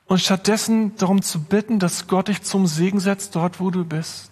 und 0.06 0.20
stattdessen 0.20 0.94
darum 0.96 1.22
zu 1.22 1.42
bitten, 1.42 1.78
dass 1.78 2.06
Gott 2.06 2.28
dich 2.28 2.42
zum 2.42 2.66
Segen 2.66 3.00
setzt, 3.00 3.34
dort 3.36 3.60
wo 3.60 3.70
du 3.70 3.84
bist. 3.84 4.30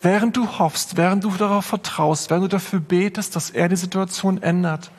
Während 0.00 0.36
du 0.36 0.58
hoffst, 0.58 0.96
während 0.96 1.24
du 1.24 1.30
darauf 1.30 1.66
vertraust, 1.66 2.30
während 2.30 2.44
du 2.44 2.48
dafür 2.48 2.80
betest, 2.80 3.36
dass 3.36 3.50
er 3.50 3.68
die 3.68 3.76
Situation 3.76 4.42
ändert 4.42 4.90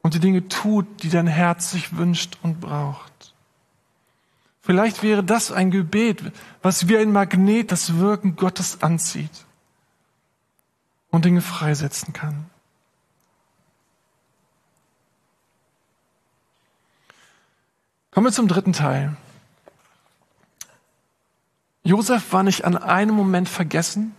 und 0.00 0.14
die 0.14 0.20
Dinge 0.20 0.48
tut, 0.48 1.02
die 1.02 1.10
dein 1.10 1.26
Herz 1.26 1.70
sich 1.70 1.96
wünscht 1.96 2.38
und 2.42 2.60
braucht. 2.60 3.27
Vielleicht 4.68 5.02
wäre 5.02 5.24
das 5.24 5.50
ein 5.50 5.70
Gebet, 5.70 6.22
was 6.60 6.88
wie 6.88 6.98
ein 6.98 7.10
Magnet 7.10 7.72
das 7.72 7.96
Wirken 7.96 8.36
Gottes 8.36 8.82
anzieht 8.82 9.46
und 11.08 11.24
Dinge 11.24 11.40
freisetzen 11.40 12.12
kann. 12.12 12.44
Kommen 18.10 18.26
wir 18.26 18.30
zum 18.30 18.46
dritten 18.46 18.74
Teil. 18.74 19.16
Josef 21.82 22.30
war 22.34 22.42
nicht 22.42 22.66
an 22.66 22.76
einem 22.76 23.14
Moment 23.14 23.48
vergessen 23.48 24.14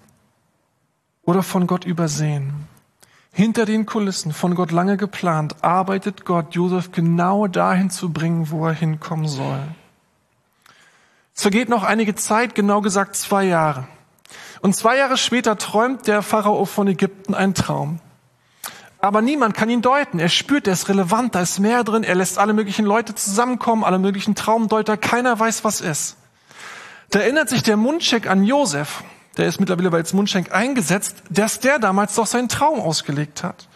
oder 1.22 1.44
von 1.44 1.68
Gott 1.68 1.86
übersehen. 1.86 2.68
Hinter 3.32 3.68
den 3.68 3.86
Kulissen, 3.86 4.34
von 4.34 4.56
Gott 4.56 4.72
lange 4.72 4.98
geplant, 4.98 5.64
arbeitet 5.64 6.26
Gott, 6.26 6.56
Josef 6.56 6.92
genau 6.92 7.46
dahin 7.46 7.92
zu 7.92 8.12
bringen, 8.12 8.50
wo 8.50 8.66
er 8.66 8.74
hinkommen 8.74 9.28
soll. 9.28 9.62
Es 11.40 11.44
vergeht 11.44 11.70
noch 11.70 11.86
einige 11.86 12.16
Zeit, 12.16 12.54
genau 12.54 12.82
gesagt 12.82 13.16
zwei 13.16 13.46
Jahre. 13.46 13.88
Und 14.60 14.76
zwei 14.76 14.98
Jahre 14.98 15.16
später 15.16 15.58
träumt 15.58 16.06
der 16.06 16.22
Pharao 16.22 16.66
von 16.66 16.86
Ägypten 16.90 17.34
einen 17.34 17.54
Traum. 17.54 18.02
Aber 19.00 19.22
niemand 19.22 19.56
kann 19.56 19.70
ihn 19.70 19.82
deuten. 19.82 20.20
Er 20.20 20.28
spürt, 20.28 20.68
er 20.68 20.74
ist 20.74 20.90
relevant, 20.90 21.36
da 21.36 21.40
ist 21.40 21.60
mehr 21.60 21.86
drin. 21.86 22.04
Er 22.04 22.16
lässt 22.16 22.40
alle 22.40 22.52
möglichen 22.52 22.84
Leute 22.84 23.16
zusammenkommen, 23.16 23.86
alle 23.86 24.00
möglichen 24.00 24.36
Traumdeuter. 24.36 24.98
Keiner 24.98 25.40
weiß, 25.40 25.64
was 25.64 25.80
ist. 25.80 26.18
Da 27.10 27.20
erinnert 27.20 27.48
sich 27.48 27.64
der 27.64 27.78
Mundschenk 27.78 28.28
an 28.28 28.44
Josef. 28.44 29.02
Der 29.38 29.48
ist 29.48 29.62
mittlerweile 29.62 29.94
als 29.94 30.12
Mundschenk 30.12 30.52
eingesetzt, 30.52 31.16
dass 31.30 31.62
der 31.62 31.80
damals 31.80 32.16
doch 32.16 32.28
seinen 32.28 32.50
Traum 32.50 32.82
ausgelegt 32.82 33.44
hat. 33.44 33.70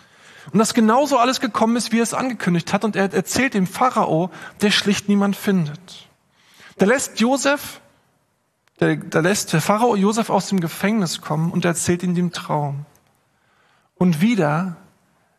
Und 0.52 0.60
dass 0.60 0.74
genauso 0.74 1.18
alles 1.18 1.40
gekommen 1.40 1.78
ist, 1.78 1.94
wie 1.94 2.00
er 2.00 2.04
es 2.04 2.14
angekündigt 2.14 2.74
hat. 2.74 2.84
Und 2.84 2.98
er 2.98 3.14
erzählt 3.14 3.54
dem 3.54 3.68
Pharao, 3.68 4.32
der 4.62 4.72
schlicht 4.72 5.08
niemand 5.08 5.38
findet. 5.38 6.10
Da 6.78 6.86
lässt 6.86 7.20
Josef, 7.20 7.82
da, 8.78 9.20
lässt 9.20 9.54
der 9.54 9.62
Pharao 9.62 9.96
Josef 9.96 10.30
aus 10.30 10.48
dem 10.48 10.60
Gefängnis 10.60 11.22
kommen 11.22 11.52
und 11.52 11.66
erzählt 11.66 12.04
ihm 12.04 12.16
den 12.16 12.32
Traum. 12.32 12.86
Und 13.96 14.22
wieder 14.22 14.78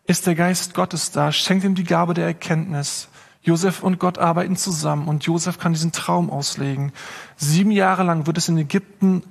ist 0.07 0.27
der 0.27 0.35
Geist 0.35 0.75
Gottes 0.75 1.11
da, 1.11 1.33
schenkt 1.33 1.65
ihm 1.65 1.75
die 1.75 1.85
Gabe 1.85 2.15
der 2.15 2.27
Erkenntnis. 2.27 3.09
Josef 3.43 3.83
und 3.83 3.99
Gott 3.99 4.17
arbeiten 4.19 4.57
zusammen 4.57 5.07
und 5.07 5.25
Josef 5.25 5.59
kann 5.59 5.75
diesen 5.75 5.93
Traum 5.93 6.31
auslegen. 6.31 6.93
Sieben 7.37 7.71
Jahre 7.71 8.03
lang 8.03 8.27
wird 8.27 8.39
es 8.39 8.49
in 8.49 8.57
Ägypten 8.57 9.23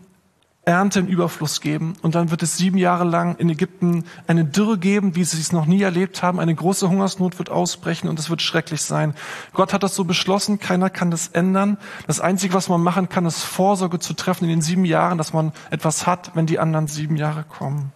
Ernte 0.65 0.99
im 0.99 1.07
Überfluss 1.07 1.59
geben 1.59 1.95
und 2.03 2.15
dann 2.15 2.31
wird 2.31 2.41
es 2.41 2.55
sieben 2.55 2.77
Jahre 2.77 3.03
lang 3.03 3.35
in 3.35 3.49
Ägypten 3.49 4.05
eine 4.27 4.45
Dürre 4.45 4.77
geben, 4.77 5.13
wie 5.15 5.25
sie 5.25 5.39
es 5.39 5.51
noch 5.51 5.65
nie 5.65 5.81
erlebt 5.81 6.23
haben. 6.23 6.39
Eine 6.39 6.55
große 6.55 6.87
Hungersnot 6.87 7.37
wird 7.37 7.49
ausbrechen 7.49 8.07
und 8.07 8.17
es 8.17 8.29
wird 8.29 8.41
schrecklich 8.41 8.81
sein. 8.81 9.13
Gott 9.51 9.73
hat 9.73 9.83
das 9.83 9.93
so 9.93 10.05
beschlossen, 10.05 10.59
keiner 10.59 10.89
kann 10.89 11.11
das 11.11 11.27
ändern. 11.27 11.77
Das 12.07 12.21
Einzige, 12.21 12.53
was 12.53 12.69
man 12.69 12.81
machen 12.81 13.09
kann, 13.09 13.25
ist 13.25 13.43
Vorsorge 13.43 13.99
zu 13.99 14.13
treffen 14.13 14.45
in 14.45 14.51
den 14.51 14.61
sieben 14.61 14.85
Jahren, 14.85 15.17
dass 15.17 15.33
man 15.33 15.51
etwas 15.69 16.07
hat, 16.07 16.31
wenn 16.33 16.45
die 16.45 16.59
anderen 16.59 16.87
sieben 16.87 17.17
Jahre 17.17 17.43
kommen. 17.43 17.91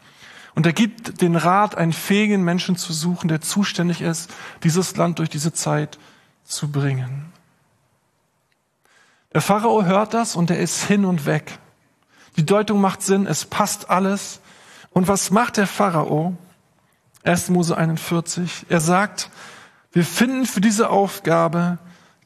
Und 0.53 0.65
er 0.65 0.73
gibt 0.73 1.21
den 1.21 1.37
Rat, 1.37 1.77
einen 1.77 1.93
fähigen 1.93 2.43
Menschen 2.43 2.75
zu 2.75 2.91
suchen, 2.91 3.29
der 3.29 3.39
zuständig 3.39 4.01
ist, 4.01 4.33
dieses 4.63 4.97
Land 4.97 5.19
durch 5.19 5.29
diese 5.29 5.53
Zeit 5.53 5.99
zu 6.43 6.69
bringen. 6.69 7.31
Der 9.33 9.41
Pharao 9.41 9.85
hört 9.85 10.13
das 10.13 10.35
und 10.35 10.49
er 10.49 10.59
ist 10.59 10.83
hin 10.83 11.05
und 11.05 11.25
weg. 11.25 11.59
Die 12.37 12.45
Deutung 12.45 12.79
macht 12.79 13.01
Sinn, 13.01 13.25
es 13.25 13.45
passt 13.45 13.89
alles. 13.89 14.39
Und 14.91 15.07
was 15.07 15.31
macht 15.31 15.57
der 15.57 15.67
Pharao? 15.67 16.37
1. 17.23 17.49
Mose 17.49 17.77
41. 17.77 18.67
Er 18.69 18.79
sagt, 18.79 19.29
wir 19.91 20.05
finden 20.05 20.45
für 20.45 20.61
diese 20.61 20.89
Aufgabe 20.89 21.79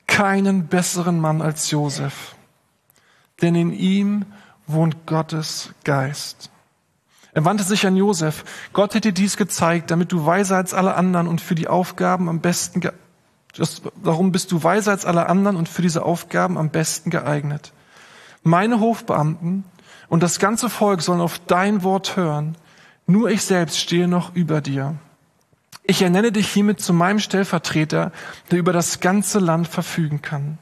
keinen 0.08 0.68
besseren 0.68 1.20
Mann 1.20 1.42
als 1.42 1.72
Josef, 1.72 2.36
denn 3.42 3.56
in 3.56 3.72
ihm 3.72 4.26
wohnt 4.68 5.06
Gottes 5.06 5.74
Geist. 5.86 6.50
Er 7.34 7.46
wandte 7.46 7.64
sich 7.64 7.88
an 7.88 7.96
Josef. 7.96 8.44
Gott 8.74 8.94
hätte 8.94 9.14
dies 9.14 9.38
gezeigt, 9.38 9.90
damit 9.90 10.12
du 10.12 10.26
weiser 10.26 10.58
als 10.58 10.74
alle 10.74 10.96
anderen 10.96 11.28
und 11.28 11.40
für 11.40 11.56
die 11.56 11.70
Aufgaben 11.70 12.28
am 12.28 12.42
besten, 12.42 12.82
darum 14.04 14.34
bist 14.34 14.52
du 14.52 14.64
weiser 14.64 14.92
als 14.92 15.06
alle 15.06 15.28
anderen 15.28 15.56
und 15.56 15.70
für 15.70 15.82
diese 15.82 16.04
Aufgaben 16.04 16.58
am 16.58 16.70
besten 16.70 17.10
geeignet. 17.10 17.72
Meine 18.44 18.82
Hofbeamten 18.82 19.64
und 20.12 20.22
das 20.22 20.40
ganze 20.40 20.70
Volk 20.70 21.02
sollen 21.02 21.22
auf 21.22 21.40
dein 21.40 21.84
Wort 21.84 22.18
hören. 22.18 22.58
Nur 23.08 23.30
ich 23.30 23.44
selbst 23.44 23.80
stehe 23.80 24.10
noch 24.10 24.36
über 24.36 24.60
dir. 24.60 24.96
Ich 25.84 26.02
ernenne 26.02 26.34
dich 26.34 26.50
hiermit 26.50 26.82
zu 26.82 26.92
meinem 26.92 27.20
Stellvertreter, 27.20 28.12
der 28.52 28.60
über 28.60 28.74
das 28.74 29.00
ganze 29.00 29.40
Land 29.40 29.70
verfügen 29.70 30.22
kann. 30.22 30.58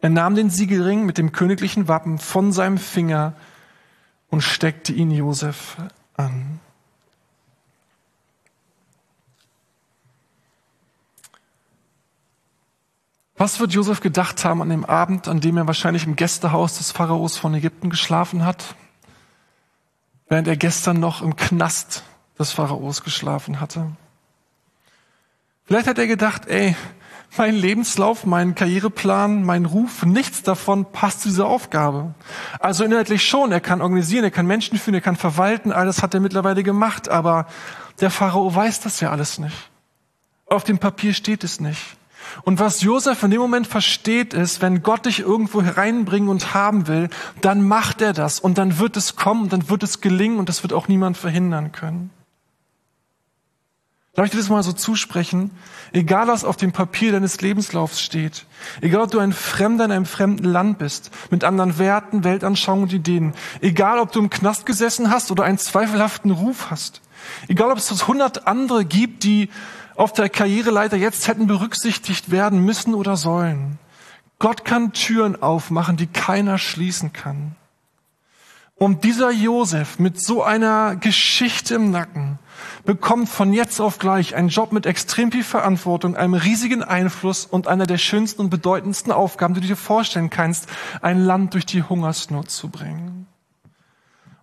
Er 0.00 0.08
nahm 0.08 0.34
den 0.34 0.48
Siegelring 0.48 1.04
mit 1.04 1.18
dem 1.18 1.32
königlichen 1.32 1.88
Wappen 1.88 2.16
von 2.16 2.50
seinem 2.50 2.78
Finger 2.78 3.34
und 4.30 4.40
steckte 4.40 4.94
ihn 4.94 5.10
Josef 5.10 5.76
an. 6.16 6.58
Was 13.38 13.60
wird 13.60 13.72
Josef 13.72 14.00
gedacht 14.00 14.44
haben 14.44 14.60
an 14.62 14.68
dem 14.68 14.84
Abend, 14.84 15.28
an 15.28 15.40
dem 15.40 15.56
er 15.56 15.68
wahrscheinlich 15.68 16.04
im 16.04 16.16
Gästehaus 16.16 16.78
des 16.78 16.90
Pharaos 16.90 17.36
von 17.36 17.54
Ägypten 17.54 17.88
geschlafen 17.88 18.44
hat, 18.44 18.74
während 20.28 20.48
er 20.48 20.56
gestern 20.56 20.98
noch 20.98 21.22
im 21.22 21.36
Knast 21.36 22.02
des 22.36 22.50
Pharaos 22.50 23.04
geschlafen 23.04 23.60
hatte? 23.60 23.92
Vielleicht 25.66 25.86
hat 25.86 25.98
er 25.98 26.08
gedacht, 26.08 26.48
ey, 26.48 26.74
mein 27.36 27.54
Lebenslauf, 27.54 28.26
mein 28.26 28.56
Karriereplan, 28.56 29.44
mein 29.44 29.66
Ruf, 29.66 30.04
nichts 30.04 30.42
davon 30.42 30.90
passt 30.90 31.20
zu 31.20 31.28
dieser 31.28 31.46
Aufgabe. 31.46 32.14
Also 32.58 32.82
inhaltlich 32.82 33.24
schon, 33.24 33.52
er 33.52 33.60
kann 33.60 33.82
organisieren, 33.82 34.24
er 34.24 34.32
kann 34.32 34.46
Menschen 34.46 34.78
führen, 34.78 34.94
er 34.94 35.00
kann 35.00 35.14
verwalten, 35.14 35.70
alles 35.70 36.02
hat 36.02 36.12
er 36.12 36.18
mittlerweile 36.18 36.64
gemacht, 36.64 37.08
aber 37.08 37.46
der 38.00 38.10
Pharao 38.10 38.52
weiß 38.52 38.80
das 38.80 38.98
ja 38.98 39.12
alles 39.12 39.38
nicht. 39.38 39.70
Auf 40.46 40.64
dem 40.64 40.78
Papier 40.78 41.14
steht 41.14 41.44
es 41.44 41.60
nicht. 41.60 41.97
Und 42.42 42.60
was 42.60 42.82
Josef 42.82 43.22
in 43.22 43.30
dem 43.30 43.40
Moment 43.40 43.66
versteht 43.66 44.34
ist, 44.34 44.62
wenn 44.62 44.82
Gott 44.82 45.06
dich 45.06 45.20
irgendwo 45.20 45.62
hereinbringen 45.62 46.28
und 46.28 46.54
haben 46.54 46.86
will, 46.86 47.10
dann 47.40 47.66
macht 47.66 48.00
er 48.02 48.12
das 48.12 48.40
und 48.40 48.58
dann 48.58 48.78
wird 48.78 48.96
es 48.96 49.16
kommen 49.16 49.42
und 49.42 49.52
dann 49.52 49.68
wird 49.68 49.82
es 49.82 50.00
gelingen 50.00 50.38
und 50.38 50.48
das 50.48 50.62
wird 50.62 50.72
auch 50.72 50.88
niemand 50.88 51.16
verhindern 51.16 51.72
können. 51.72 52.10
Darf 54.18 54.26
ich 54.26 54.32
dir 54.32 54.38
das 54.38 54.48
mal 54.48 54.64
so 54.64 54.72
zusprechen? 54.72 55.52
Egal 55.92 56.26
was 56.26 56.44
auf 56.44 56.56
dem 56.56 56.72
Papier 56.72 57.12
deines 57.12 57.40
Lebenslaufs 57.40 58.00
steht, 58.00 58.46
egal 58.80 59.02
ob 59.02 59.12
du 59.12 59.20
ein 59.20 59.32
Fremder 59.32 59.84
in 59.84 59.92
einem 59.92 60.06
fremden 60.06 60.42
Land 60.42 60.78
bist, 60.78 61.12
mit 61.30 61.44
anderen 61.44 61.78
Werten, 61.78 62.24
Weltanschauungen 62.24 62.86
und 62.86 62.92
Ideen, 62.92 63.32
egal 63.60 64.00
ob 64.00 64.10
du 64.10 64.18
im 64.18 64.28
Knast 64.28 64.66
gesessen 64.66 65.12
hast 65.12 65.30
oder 65.30 65.44
einen 65.44 65.58
zweifelhaften 65.58 66.32
Ruf 66.32 66.68
hast, 66.68 67.00
egal 67.46 67.70
ob 67.70 67.78
es 67.78 68.08
hundert 68.08 68.48
andere 68.48 68.84
gibt, 68.84 69.22
die 69.22 69.50
auf 69.98 70.12
der 70.12 70.28
Karriereleiter 70.28 70.96
jetzt 70.96 71.26
hätten 71.26 71.48
berücksichtigt 71.48 72.30
werden 72.30 72.64
müssen 72.64 72.94
oder 72.94 73.16
sollen. 73.16 73.78
Gott 74.38 74.64
kann 74.64 74.92
Türen 74.92 75.42
aufmachen, 75.42 75.96
die 75.96 76.06
keiner 76.06 76.56
schließen 76.58 77.12
kann. 77.12 77.56
Und 78.76 79.02
dieser 79.02 79.32
Josef 79.32 79.98
mit 79.98 80.20
so 80.20 80.44
einer 80.44 80.94
Geschichte 80.94 81.74
im 81.74 81.90
Nacken 81.90 82.38
bekommt 82.84 83.28
von 83.28 83.52
jetzt 83.52 83.80
auf 83.80 83.98
gleich 83.98 84.36
einen 84.36 84.50
Job 84.50 84.70
mit 84.70 84.86
extrem 84.86 85.32
viel 85.32 85.42
Verantwortung, 85.42 86.16
einem 86.16 86.34
riesigen 86.34 86.84
Einfluss 86.84 87.44
und 87.44 87.66
einer 87.66 87.86
der 87.86 87.98
schönsten 87.98 88.42
und 88.42 88.50
bedeutendsten 88.50 89.10
Aufgaben, 89.10 89.54
die 89.54 89.62
du 89.62 89.66
dir 89.66 89.76
vorstellen 89.76 90.30
kannst, 90.30 90.68
ein 91.02 91.18
Land 91.18 91.54
durch 91.54 91.66
die 91.66 91.82
Hungersnot 91.82 92.52
zu 92.52 92.68
bringen. 92.68 93.26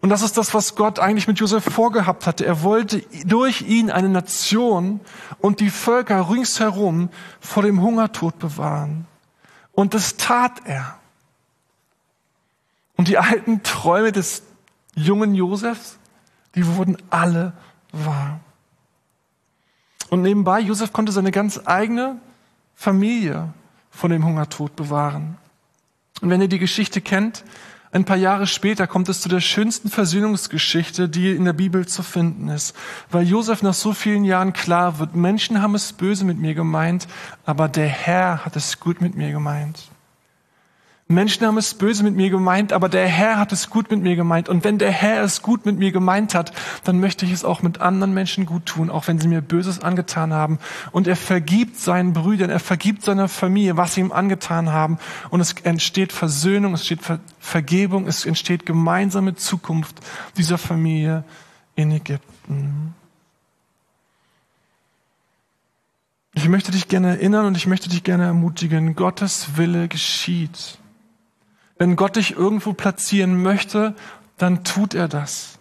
Und 0.05 0.09
das 0.09 0.21
ist 0.21 0.37
das, 0.37 0.53
was 0.53 0.75
Gott 0.75 0.99
eigentlich 0.99 1.27
mit 1.27 1.39
Josef 1.39 1.63
vorgehabt 1.63 2.27
hatte. 2.27 2.45
Er 2.45 2.61
wollte 2.61 3.01
durch 3.25 3.63
ihn 3.63 3.89
eine 3.89 4.07
Nation 4.07 4.99
und 5.39 5.59
die 5.61 5.71
Völker 5.71 6.29
ringsherum 6.29 7.09
vor 7.39 7.63
dem 7.63 7.81
Hungertod 7.81 8.37
bewahren. 8.37 9.07
Und 9.71 9.95
das 9.95 10.15
tat 10.15 10.61
er. 10.65 10.99
Und 12.95 13.07
die 13.07 13.17
alten 13.17 13.63
Träume 13.63 14.11
des 14.11 14.43
jungen 14.93 15.33
Josefs, 15.33 15.97
die 16.53 16.67
wurden 16.67 16.97
alle 17.09 17.53
wahr. 17.91 18.41
Und 20.11 20.21
nebenbei, 20.21 20.59
Josef 20.59 20.93
konnte 20.93 21.13
seine 21.13 21.31
ganz 21.31 21.61
eigene 21.65 22.21
Familie 22.75 23.55
vor 23.89 24.09
dem 24.09 24.23
Hungertod 24.23 24.75
bewahren. 24.75 25.39
Und 26.21 26.29
wenn 26.29 26.41
ihr 26.41 26.47
die 26.47 26.59
Geschichte 26.59 27.01
kennt, 27.01 27.43
ein 27.91 28.05
paar 28.05 28.17
Jahre 28.17 28.47
später 28.47 28.87
kommt 28.87 29.09
es 29.09 29.21
zu 29.21 29.29
der 29.29 29.39
schönsten 29.39 29.89
Versöhnungsgeschichte, 29.89 31.07
die 31.07 31.31
in 31.31 31.45
der 31.45 31.53
Bibel 31.53 31.85
zu 31.85 32.03
finden 32.03 32.49
ist. 32.49 32.75
Weil 33.09 33.25
Josef 33.25 33.61
nach 33.61 33.73
so 33.73 33.93
vielen 33.93 34.25
Jahren 34.25 34.53
klar 34.53 34.99
wird, 34.99 35.15
Menschen 35.15 35.61
haben 35.61 35.75
es 35.75 35.93
böse 35.93 36.25
mit 36.25 36.37
mir 36.37 36.53
gemeint, 36.53 37.07
aber 37.45 37.69
der 37.69 37.87
Herr 37.87 38.45
hat 38.45 38.55
es 38.55 38.79
gut 38.79 39.01
mit 39.01 39.15
mir 39.15 39.31
gemeint. 39.31 39.89
Menschen 41.07 41.45
haben 41.45 41.57
es 41.59 41.75
böse 41.75 42.03
mit 42.03 42.15
mir 42.15 42.31
gemeint, 42.31 42.73
aber 42.73 42.89
der 42.89 43.07
Herr 43.07 43.37
hat 43.37 43.51
es 43.51 43.69
gut 43.69 43.91
mit 43.91 44.01
mir 44.01 44.15
gemeint. 44.15 44.49
Und 44.49 44.63
wenn 44.63 44.79
der 44.79 44.89
Herr 44.91 45.21
es 45.21 45.43
gut 45.43 45.63
mit 45.63 45.77
mir 45.77 45.91
gemeint 45.91 46.33
hat, 46.33 46.51
dann 46.83 46.99
möchte 46.99 47.27
ich 47.27 47.31
es 47.31 47.45
auch 47.45 47.61
mit 47.61 47.79
anderen 47.79 48.15
Menschen 48.15 48.47
gut 48.47 48.65
tun, 48.65 48.89
auch 48.89 49.07
wenn 49.07 49.19
sie 49.19 49.27
mir 49.27 49.41
Böses 49.41 49.83
angetan 49.83 50.33
haben. 50.33 50.57
Und 50.91 51.07
er 51.07 51.15
vergibt 51.15 51.79
seinen 51.79 52.13
Brüdern, 52.13 52.49
er 52.49 52.59
vergibt 52.59 53.03
seiner 53.03 53.27
Familie, 53.27 53.77
was 53.77 53.93
sie 53.93 54.01
ihm 54.01 54.11
angetan 54.11 54.71
haben. 54.71 54.97
Und 55.29 55.41
es 55.41 55.53
entsteht 55.61 56.11
Versöhnung, 56.11 56.73
es 56.73 56.89
entsteht 56.89 57.19
Vergebung, 57.39 58.07
es 58.07 58.25
entsteht 58.25 58.65
gemeinsame 58.65 59.35
Zukunft 59.35 59.99
dieser 60.37 60.57
Familie 60.57 61.23
in 61.75 61.91
Ägypten. 61.91 62.95
Ich 66.33 66.49
möchte 66.49 66.71
dich 66.71 66.87
gerne 66.87 67.09
erinnern 67.09 67.45
und 67.45 67.57
ich 67.57 67.67
möchte 67.67 67.89
dich 67.89 68.03
gerne 68.03 68.23
ermutigen, 68.23 68.95
Gottes 68.95 69.55
Wille 69.55 69.87
geschieht. 69.87 70.79
Wenn 71.77 71.95
Gott 71.95 72.15
dich 72.15 72.31
irgendwo 72.31 72.73
platzieren 72.73 73.41
möchte, 73.41 73.95
dann 74.37 74.63
tut 74.63 74.93
er 74.93 75.07
das. 75.07 75.59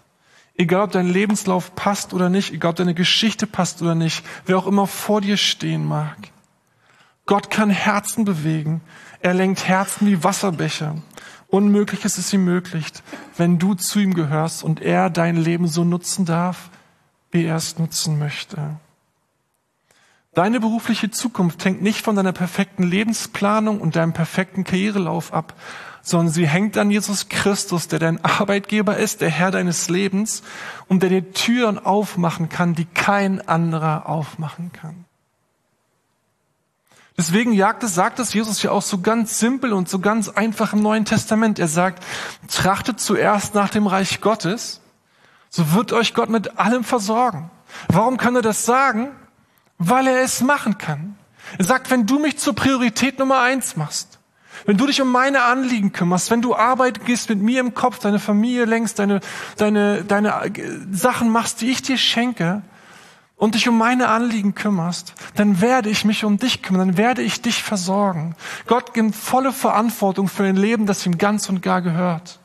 Egal, 0.57 0.83
ob 0.83 0.93
dein 0.93 1.09
Lebenslauf 1.09 1.75
passt 1.75 2.15
oder 2.15 2.29
nicht, 2.29 2.53
egal, 2.53 2.71
ob 2.71 2.77
deine 2.77 2.95
Geschichte 2.95 3.47
passt 3.47 3.83
oder 3.83 3.97
nicht, 3.97 4.25
wer 4.47 4.57
auch 4.57 4.69
immer 4.69 4.87
vor 4.87 5.21
dir 5.21 5.37
stehen 5.37 5.85
mag. 5.85 6.17
Gott 7.27 7.51
kann 7.51 7.71
Herzen 7.71 8.25
bewegen. 8.25 8.81
Er 9.21 9.35
lenkt 9.35 9.67
Herzen 9.67 10.07
wie 10.07 10.23
Wasserbecher. 10.23 10.97
Unmögliches 11.49 12.19
ist 12.19 12.33
ihm 12.33 12.45
möglich, 12.45 12.87
wenn 13.37 13.59
du 13.59 13.75
zu 13.75 13.99
ihm 13.99 14.15
gehörst 14.15 14.63
und 14.63 14.81
er 14.81 15.11
dein 15.11 15.37
Leben 15.37 15.67
so 15.67 15.85
nutzen 15.85 16.25
darf, 16.25 16.71
wie 17.31 17.45
er 17.45 17.57
es 17.57 17.79
nutzen 17.79 18.19
möchte. 18.19 18.77
Deine 20.35 20.59
berufliche 20.59 21.11
Zukunft 21.11 21.65
hängt 21.65 21.81
nicht 21.81 22.03
von 22.03 22.17
deiner 22.17 22.33
perfekten 22.33 22.83
Lebensplanung 22.83 23.81
und 23.81 23.95
deinem 23.95 24.13
perfekten 24.13 24.65
Karrierelauf 24.65 25.33
ab, 25.33 25.55
sondern 26.03 26.33
sie 26.33 26.47
hängt 26.47 26.77
an 26.77 26.91
Jesus 26.91 27.29
Christus, 27.29 27.87
der 27.87 28.01
dein 28.01 28.23
Arbeitgeber 28.25 28.97
ist, 28.97 29.21
der 29.21 29.31
Herr 29.31 29.53
deines 29.53 29.89
Lebens 29.89 30.43
und 30.89 31.03
der 31.03 31.11
dir 31.11 31.33
Türen 31.33 31.79
aufmachen 31.79 32.49
kann, 32.49 32.75
die 32.75 32.85
kein 32.85 33.47
anderer 33.49 34.09
aufmachen 34.09 34.73
kann. 34.73 35.05
Deswegen 37.17 37.53
jagt 37.53 37.85
es, 37.85 37.95
sagt 37.95 38.19
es 38.19 38.35
Jesus 38.35 38.61
ja 38.63 38.73
auch 38.73 38.83
so 38.83 39.01
ganz 39.01 39.39
simpel 39.39 39.73
und 39.73 39.89
so 39.89 40.01
ganz 40.01 40.29
einfach 40.29 40.73
im 40.73 40.83
Neuen 40.83 41.05
Testament. 41.05 41.61
Er 41.61 41.69
sagt, 41.69 42.05
trachtet 42.49 42.99
zuerst 42.99 43.55
nach 43.55 43.71
dem 43.71 43.87
Reich 43.87 44.21
Gottes, 44.21 44.81
so 45.49 45.73
wird 45.75 45.93
euch 45.93 46.13
Gott 46.13 46.29
mit 46.29 46.59
allem 46.59 46.83
versorgen. 46.83 47.53
Warum 47.87 48.17
kann 48.17 48.35
er 48.35 48.43
das 48.43 48.65
sagen? 48.65 49.13
Weil 49.87 50.07
er 50.07 50.23
es 50.23 50.41
machen 50.41 50.79
kann. 50.79 51.17
Er 51.59 51.65
sagt, 51.65 51.91
wenn 51.91 52.07
du 52.07 52.19
mich 52.19 52.39
zur 52.39 52.55
Priorität 52.55 53.19
Nummer 53.19 53.41
eins 53.41 53.77
machst, 53.77 54.19
wenn 54.67 54.77
du 54.77 54.87
dich 54.87 55.03
um 55.03 55.11
meine 55.11 55.43
Anliegen 55.43 55.93
kümmerst, 55.93 56.31
wenn 56.31 56.41
du 56.41 56.55
Arbeit 56.55 57.05
gehst 57.05 57.29
mit 57.29 57.41
mir 57.41 57.61
im 57.61 57.75
Kopf, 57.75 57.99
deine 57.99 58.19
Familie 58.19 58.65
längst, 58.65 58.99
deine, 58.99 59.21
deine, 59.57 60.05
deine 60.05 60.53
Sachen 60.91 61.29
machst, 61.29 61.61
die 61.61 61.71
ich 61.71 61.83
dir 61.83 61.99
schenke, 61.99 62.63
und 63.37 63.55
dich 63.55 63.69
um 63.69 63.77
meine 63.77 64.09
Anliegen 64.09 64.55
kümmerst, 64.55 65.15
dann 65.35 65.61
werde 65.61 65.91
ich 65.91 66.05
mich 66.05 66.25
um 66.25 66.39
dich 66.39 66.63
kümmern, 66.63 66.89
dann 66.89 66.97
werde 66.97 67.23
ich 67.23 67.43
dich 67.43 67.63
versorgen. 67.63 68.37
Gott 68.67 68.95
gibt 68.95 69.15
volle 69.15 69.53
Verantwortung 69.53 70.29
für 70.29 70.45
ein 70.45 70.57
Leben, 70.57 70.87
das 70.87 71.05
ihm 71.05 71.19
ganz 71.19 71.49
und 71.49 71.61
gar 71.61 71.83
gehört. 71.83 72.41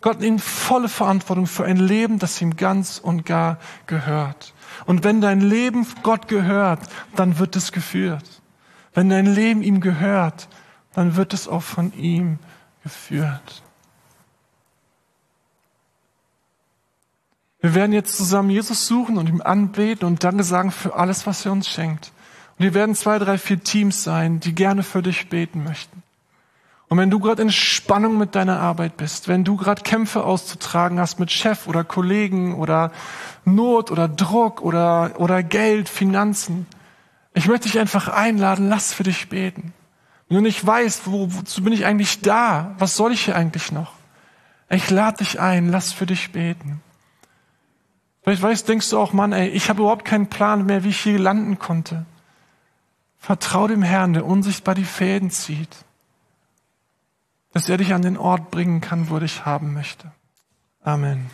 Gott 0.00 0.20
nimmt 0.20 0.42
volle 0.42 0.88
Verantwortung 0.88 1.46
für 1.46 1.64
ein 1.64 1.78
Leben, 1.78 2.18
das 2.18 2.40
ihm 2.40 2.56
ganz 2.56 2.98
und 2.98 3.24
gar 3.24 3.58
gehört. 3.86 4.53
Und 4.86 5.04
wenn 5.04 5.20
dein 5.20 5.40
Leben 5.40 5.86
Gott 6.02 6.28
gehört, 6.28 6.80
dann 7.16 7.38
wird 7.38 7.56
es 7.56 7.72
geführt. 7.72 8.42
Wenn 8.94 9.10
dein 9.10 9.26
Leben 9.26 9.62
ihm 9.62 9.80
gehört, 9.80 10.48
dann 10.94 11.16
wird 11.16 11.34
es 11.34 11.48
auch 11.48 11.62
von 11.62 11.92
ihm 11.94 12.38
geführt. 12.82 13.62
Wir 17.60 17.74
werden 17.74 17.92
jetzt 17.92 18.16
zusammen 18.16 18.50
Jesus 18.50 18.86
suchen 18.86 19.16
und 19.16 19.26
ihm 19.26 19.40
anbeten 19.40 20.06
und 20.06 20.22
Danke 20.22 20.44
sagen 20.44 20.70
für 20.70 20.96
alles, 20.96 21.26
was 21.26 21.46
er 21.46 21.52
uns 21.52 21.66
schenkt. 21.66 22.12
Und 22.58 22.64
wir 22.66 22.74
werden 22.74 22.94
zwei, 22.94 23.18
drei, 23.18 23.38
vier 23.38 23.64
Teams 23.64 24.04
sein, 24.04 24.38
die 24.38 24.54
gerne 24.54 24.82
für 24.82 25.02
dich 25.02 25.28
beten 25.28 25.64
möchten. 25.64 26.03
Und 26.88 26.98
wenn 26.98 27.10
du 27.10 27.18
gerade 27.18 27.42
in 27.42 27.50
Spannung 27.50 28.18
mit 28.18 28.34
deiner 28.34 28.60
Arbeit 28.60 28.96
bist, 28.96 29.26
wenn 29.28 29.44
du 29.44 29.56
gerade 29.56 29.82
Kämpfe 29.82 30.24
auszutragen 30.24 31.00
hast 31.00 31.18
mit 31.18 31.32
Chef 31.32 31.66
oder 31.66 31.82
Kollegen 31.82 32.54
oder 32.54 32.92
Not 33.44 33.90
oder 33.90 34.06
Druck 34.06 34.60
oder, 34.60 35.12
oder 35.18 35.42
Geld, 35.42 35.88
Finanzen, 35.88 36.66
ich 37.32 37.48
möchte 37.48 37.68
dich 37.68 37.78
einfach 37.78 38.08
einladen, 38.08 38.68
lass 38.68 38.92
für 38.92 39.02
dich 39.02 39.28
beten. 39.28 39.72
Wenn 40.28 40.36
du 40.36 40.42
nicht 40.42 40.64
weißt, 40.64 41.10
wo, 41.10 41.32
wozu 41.32 41.62
bin 41.62 41.72
ich 41.72 41.84
eigentlich 41.84 42.20
da? 42.20 42.74
Was 42.78 42.96
soll 42.96 43.12
ich 43.12 43.24
hier 43.24 43.36
eigentlich 43.36 43.72
noch? 43.72 43.92
Ich 44.68 44.90
lade 44.90 45.18
dich 45.18 45.40
ein, 45.40 45.70
lass 45.70 45.92
für 45.92 46.06
dich 46.06 46.32
beten. 46.32 46.80
Vielleicht 48.22 48.42
weißt, 48.42 48.68
denkst 48.68 48.88
du 48.90 48.98
auch, 48.98 49.12
Mann, 49.12 49.32
ey, 49.32 49.48
ich 49.48 49.68
habe 49.68 49.82
überhaupt 49.82 50.04
keinen 50.04 50.28
Plan 50.28 50.64
mehr, 50.64 50.82
wie 50.82 50.88
ich 50.88 51.00
hier 51.00 51.18
landen 51.18 51.58
konnte. 51.58 52.06
Vertrau 53.18 53.68
dem 53.68 53.82
Herrn, 53.82 54.14
der 54.14 54.24
unsichtbar 54.24 54.74
die 54.74 54.84
Fäden 54.84 55.30
zieht, 55.30 55.84
dass 57.54 57.68
er 57.68 57.78
dich 57.78 57.94
an 57.94 58.02
den 58.02 58.18
Ort 58.18 58.50
bringen 58.50 58.80
kann, 58.80 59.08
wo 59.08 59.14
er 59.14 59.20
dich 59.20 59.46
haben 59.46 59.72
möchte. 59.72 60.12
Amen. 60.82 61.30